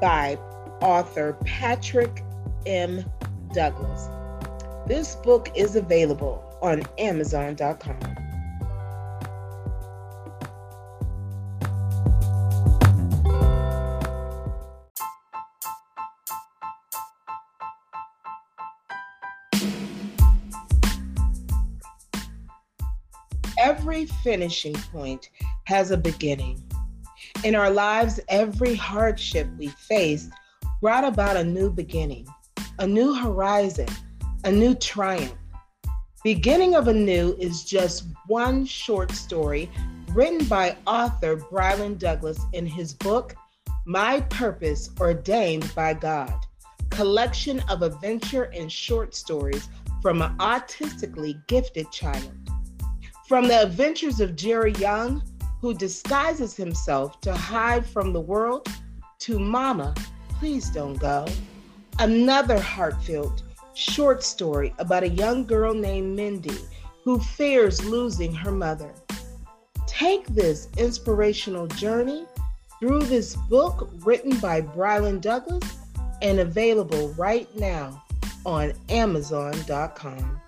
by 0.01 0.39
author 0.81 1.37
Patrick 1.45 2.23
M. 2.65 3.05
Douglass. 3.53 4.09
This 4.87 5.17
book 5.17 5.51
is 5.55 5.77
available 5.77 6.43
on 6.63 6.83
Amazon.com. 6.99 8.26
Every 23.97 24.09
finishing 24.23 24.75
point 24.93 25.31
has 25.65 25.91
a 25.91 25.97
beginning. 25.97 26.63
In 27.45 27.55
our 27.55 27.71
lives, 27.71 28.21
every 28.29 28.75
hardship 28.75 29.49
we 29.57 29.69
faced 29.69 30.29
brought 30.83 31.05
about 31.05 31.39
a 31.39 31.43
new 31.43 31.71
beginning, 31.71 32.27
a 32.79 32.87
new 32.87 33.15
horizon, 33.15 33.89
a 34.45 34.53
new 34.53 34.75
triumph. 34.75 35.33
Beginning 36.23 36.75
of 36.75 36.89
Anew 36.89 37.39
is 37.41 37.65
just 37.65 38.05
one 38.27 38.67
short 38.67 39.13
story 39.13 39.71
written 40.11 40.47
by 40.47 40.77
author 40.87 41.39
Brialan 41.39 41.97
Douglass 41.99 42.39
in 42.53 42.67
his 42.67 42.93
book, 42.93 43.35
My 43.87 44.21
Purpose 44.29 44.91
Ordained 45.01 45.75
by 45.75 45.95
God, 45.95 46.35
collection 46.91 47.61
of 47.71 47.81
adventure 47.81 48.51
and 48.53 48.71
short 48.71 49.15
stories 49.15 49.71
from 50.03 50.21
an 50.21 50.37
autistically 50.37 51.41
gifted 51.47 51.91
child. 51.91 52.35
From 53.27 53.49
the 53.49 53.61
adventures 53.61 54.21
of 54.21 54.37
Jerry 54.37 54.73
Young, 54.75 55.21
who 55.61 55.75
disguises 55.75 56.55
himself 56.55 57.21
to 57.23 57.35
hide 57.35 57.85
from 57.85 58.13
the 58.13 58.21
world, 58.21 58.69
to 59.19 59.41
Mama, 59.41 59.97
Please 60.39 60.71
Don't 60.71 60.97
Go. 61.01 61.27
Another 61.99 62.61
heartfelt 62.61 63.43
short 63.75 64.23
story 64.23 64.73
about 64.79 65.03
a 65.03 65.09
young 65.09 65.45
girl 65.45 65.75
named 65.75 66.15
Mindy 66.15 66.57
who 67.03 67.19
fears 67.19 67.85
losing 67.85 68.33
her 68.33 68.53
mother. 68.53 68.95
Take 69.89 70.25
this 70.29 70.69
inspirational 70.77 71.67
journey 71.67 72.27
through 72.79 73.01
this 73.01 73.35
book 73.35 73.91
written 74.05 74.39
by 74.39 74.61
Brialan 74.61 75.21
Douglass 75.21 75.79
and 76.23 76.39
available 76.39 77.09
right 77.15 77.49
now 77.57 78.05
on 78.45 78.73
Amazon.com. 78.89 80.41